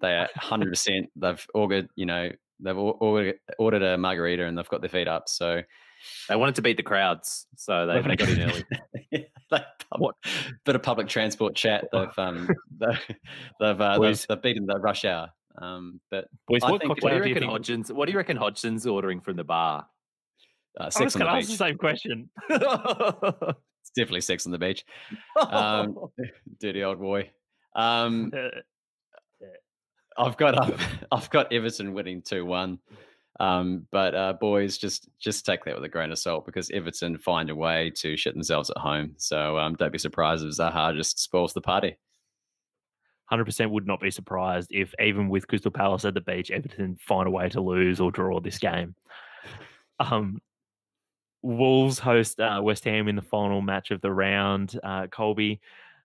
[0.00, 1.08] They are 100%.
[1.16, 2.30] they've ordered, you know,
[2.60, 5.28] they've ordered, ordered a margarita and they've got their feet up.
[5.28, 5.62] So
[6.28, 8.64] they wanted to beat the crowds, so they, they got in early.
[9.10, 9.58] yeah,
[9.98, 10.14] what
[10.64, 11.84] bit of public transport chat?
[11.92, 12.48] They've um
[12.78, 13.16] they've
[13.60, 15.28] they've, uh, they've, they've, beaten the rush hour.
[15.60, 17.90] Um, but Boys, what, think, what do you reckon Hodgins?
[17.90, 19.86] What do you reckon Hodgson's ordering from the bar?
[20.78, 21.46] Uh, I was on the beach.
[21.48, 22.30] the same question.
[23.80, 24.84] It's definitely sex on the beach.
[25.36, 25.96] Um,
[26.60, 27.30] dirty old boy.
[27.74, 28.32] Um,
[30.18, 30.74] I've got
[31.12, 32.78] I've got Everton winning two one.
[33.38, 37.16] Um, but uh, boys, just just take that with a grain of salt because Everton
[37.16, 39.14] find a way to shit themselves at home.
[39.16, 41.96] So um, don't be surprised if Zaha just spoils the party.
[43.32, 47.28] 100% would not be surprised if even with Crystal Palace at the beach, Everton find
[47.28, 48.94] a way to lose or draw this game.
[50.00, 50.40] Um,
[51.42, 54.78] Wolves host uh, West Ham in the final match of the round.
[54.82, 55.60] Uh, Colby,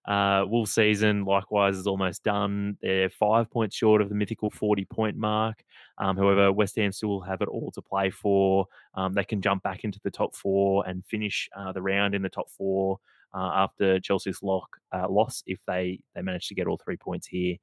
[0.07, 2.77] uh, Wolves season likewise is almost done.
[2.81, 5.63] They're five points short of the mythical 40 point mark.
[5.97, 8.67] Um, however, West Ham still have it all to play for.
[8.93, 12.21] Um, they can jump back into the top four and finish uh, the round in
[12.21, 12.99] the top four
[13.33, 17.27] uh, after Chelsea's lock, uh, loss if they, they manage to get all three points
[17.27, 17.57] here.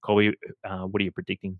[0.00, 1.58] Colby, uh, what are you predicting?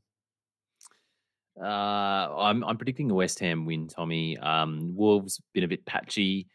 [1.61, 4.39] Uh, I'm I'm predicting a West Ham win, Tommy.
[4.39, 6.47] Um, Wolves been a bit patchy.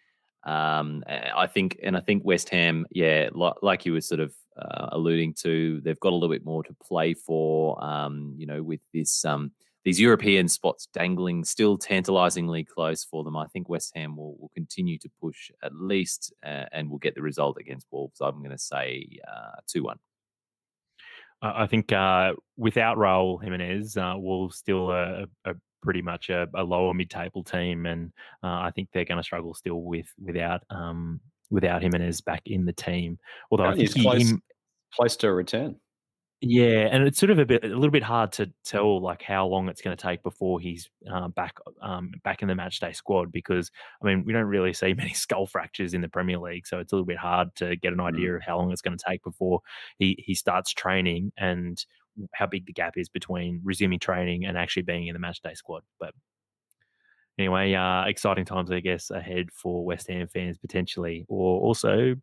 [0.45, 4.34] Um, I think, and I think West Ham, yeah, like, like you were sort of
[4.62, 7.82] uh, alluding to, they've got a little bit more to play for.
[7.84, 9.51] Um, you know, with this um,
[9.86, 13.36] these European spots dangling still tantalisingly close for them.
[13.36, 17.16] I think West Ham will, will continue to push at least, uh, and will get
[17.16, 18.22] the result against Wolves.
[18.22, 19.99] I'm going to say uh, two one.
[21.44, 26.64] I think uh, without Raul Jimenez, uh, Wolves still a, a pretty much a, a
[26.64, 31.20] lower mid-table team, and uh, I think they're going to struggle still with without um,
[31.52, 33.20] without Jimenez back in the team.
[33.52, 34.38] Although I think he's close, he,
[34.96, 35.76] close to a return.
[36.46, 39.48] Yeah, and it's sort of a bit a little bit hard to tell like how
[39.48, 43.32] long it's going to take before he's uh, back um, back in the matchday squad
[43.32, 43.72] because
[44.02, 46.91] I mean we don't really see many skull fractures in the Premier League, so it's
[46.91, 48.36] a little bit hard to get an idea mm.
[48.36, 49.61] of how long it's going to take before
[49.99, 51.86] he he starts training and
[52.34, 55.84] how big the gap is between resuming training and actually being in the matchday squad.
[55.98, 56.14] But
[57.40, 62.15] anyway, uh, exciting times I guess ahead for West Ham fans potentially, or also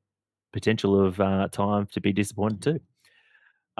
[0.52, 2.80] potential of uh, time to be disappointed too.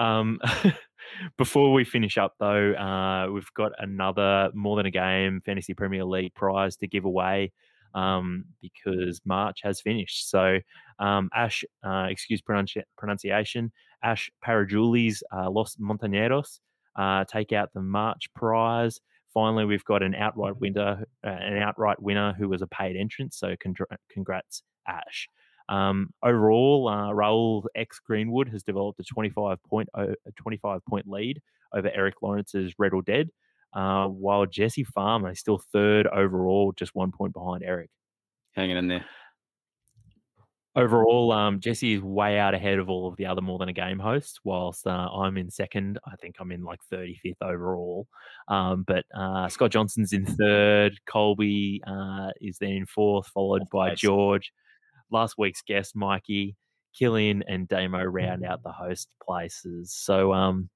[0.01, 0.39] Um,
[1.37, 6.05] before we finish up, though, uh, we've got another more than a game fantasy Premier
[6.05, 7.51] League prize to give away
[7.93, 10.29] um, because March has finished.
[10.29, 10.59] So,
[10.99, 13.71] um, Ash, uh, excuse pronunci- pronunciation,
[14.03, 16.59] Ash Parajulis uh, Los Montaneros
[16.95, 18.99] uh, take out the March prize.
[19.33, 23.37] Finally, we've got an outright winner, uh, an outright winner who was a paid entrance.
[23.37, 23.55] So,
[24.09, 25.27] congrats, Ash.
[25.69, 31.41] Um, overall, uh, Raul X Greenwood has developed a 25 point a 25 point lead
[31.73, 33.29] over Eric Lawrence's Red or Dead,
[33.73, 37.89] uh, while Jesse Farmer is still third overall, just one point behind Eric.
[38.53, 39.05] Hanging in there.
[40.73, 43.73] Overall, um, Jesse is way out ahead of all of the other more than a
[43.73, 45.99] game hosts, whilst uh, I'm in second.
[46.05, 48.07] I think I'm in like 35th overall.
[48.47, 50.97] Um, but uh, Scott Johnson's in third.
[51.05, 54.53] Colby uh, is then in fourth, followed by George
[55.11, 56.55] last week's guest, Mikey,
[56.97, 59.93] Killian, and Damo round out the host places.
[59.93, 60.69] So, um,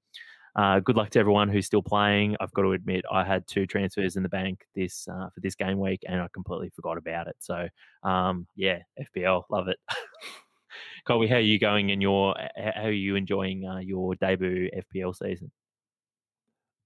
[0.56, 2.34] uh, good luck to everyone who's still playing.
[2.40, 5.54] I've got to admit, I had two transfers in the bank this uh, for this
[5.54, 7.36] game week, and I completely forgot about it.
[7.40, 7.68] So,
[8.02, 9.78] um, yeah, FPL, love it.
[11.06, 12.34] Colby, how are you going in your?
[12.56, 15.50] How are you enjoying uh, your debut FPL season?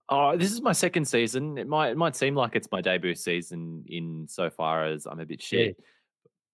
[0.09, 1.57] Oh, this is my second season.
[1.57, 5.21] It might it might seem like it's my debut season in so far as I'm
[5.21, 5.77] a bit shit.
[5.79, 5.85] Yeah.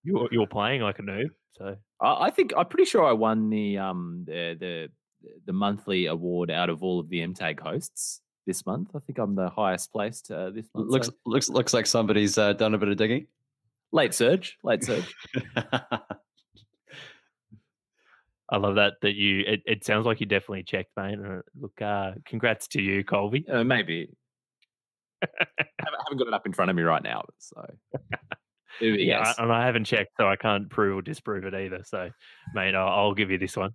[0.07, 3.51] You're you're playing like a noob, so I, I think I'm pretty sure I won
[3.51, 4.89] the um the the
[5.45, 8.91] the monthly award out of all of the MTAG hosts this month.
[8.95, 10.91] I think I'm the highest placed uh, this month.
[10.91, 13.27] Looks so- looks looks like somebody's uh, done a bit of digging.
[13.93, 15.13] late surge, late surge.
[18.49, 19.41] I love that that you.
[19.47, 21.19] It, it sounds like you definitely checked, mate.
[21.19, 23.45] Uh, Look, uh, congrats to you, Colby.
[23.49, 24.11] Uh, maybe.
[25.25, 25.29] I
[26.05, 27.67] haven't got it up in front of me right now, so.
[28.81, 29.35] Yeah, yes.
[29.39, 31.83] I- and I haven't checked, so I can't prove or disprove it either.
[31.85, 32.11] So,
[32.55, 33.73] mate, I'll, I'll give you this one.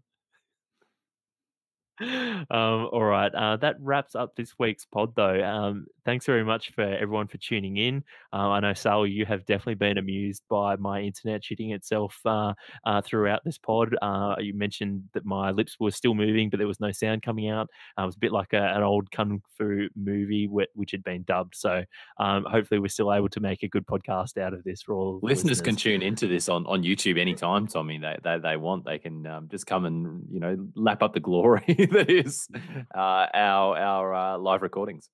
[2.51, 5.41] Um, all right, uh, that wraps up this week's pod, though.
[5.43, 8.03] Um, thanks very much for everyone for tuning in.
[8.33, 12.53] Uh, I know, Sal, you have definitely been amused by my internet shitting itself uh,
[12.85, 13.95] uh, throughout this pod.
[14.01, 17.49] Uh, you mentioned that my lips were still moving, but there was no sound coming
[17.49, 17.69] out.
[17.97, 21.03] Uh, it was a bit like a, an old kung fu movie wh- which had
[21.03, 21.55] been dubbed.
[21.55, 21.83] So,
[22.17, 25.19] um, hopefully, we're still able to make a good podcast out of this for all
[25.19, 27.97] the Listeners can tune into this on, on YouTube anytime, Tommy.
[27.97, 28.85] They they, they want.
[28.85, 32.47] They can um, just come and you know lap up the glory that is
[32.95, 35.09] uh, our our uh, live recordings.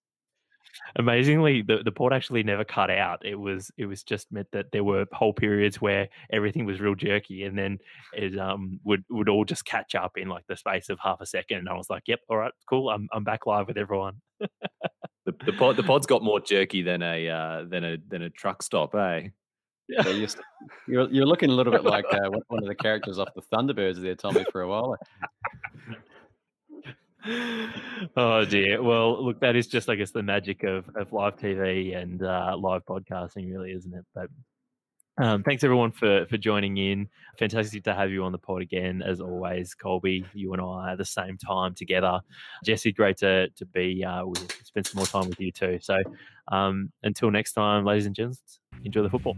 [0.95, 4.67] amazingly the, the port actually never cut out it was it was just meant that
[4.71, 7.79] there were whole periods where everything was real jerky and then
[8.13, 11.25] it um would would all just catch up in like the space of half a
[11.25, 14.21] second and i was like yep all right cool i'm, I'm back live with everyone
[14.39, 18.29] The the pod the pod's got more jerky than a uh, than a than a
[18.29, 19.27] truck stop, eh?
[20.03, 20.29] So you're,
[20.87, 23.41] you're you're looking a little bit like uh, one- one of the characters off the
[23.51, 24.95] Thunderbirds there, Tommy, for a while.
[28.17, 28.81] Oh dear.
[28.81, 32.55] Well look that is just i guess the magic of, of live tv and uh,
[32.57, 34.05] live podcasting really isn't it?
[34.13, 34.29] But
[35.19, 37.09] um, thanks everyone for for joining in.
[37.39, 40.97] Fantastic to have you on the pod again as always colby you and i at
[40.97, 42.19] the same time together.
[42.63, 45.79] Jesse great to to be uh, with spend some more time with you too.
[45.81, 45.97] So
[46.51, 49.35] um, until next time ladies and gents enjoy the football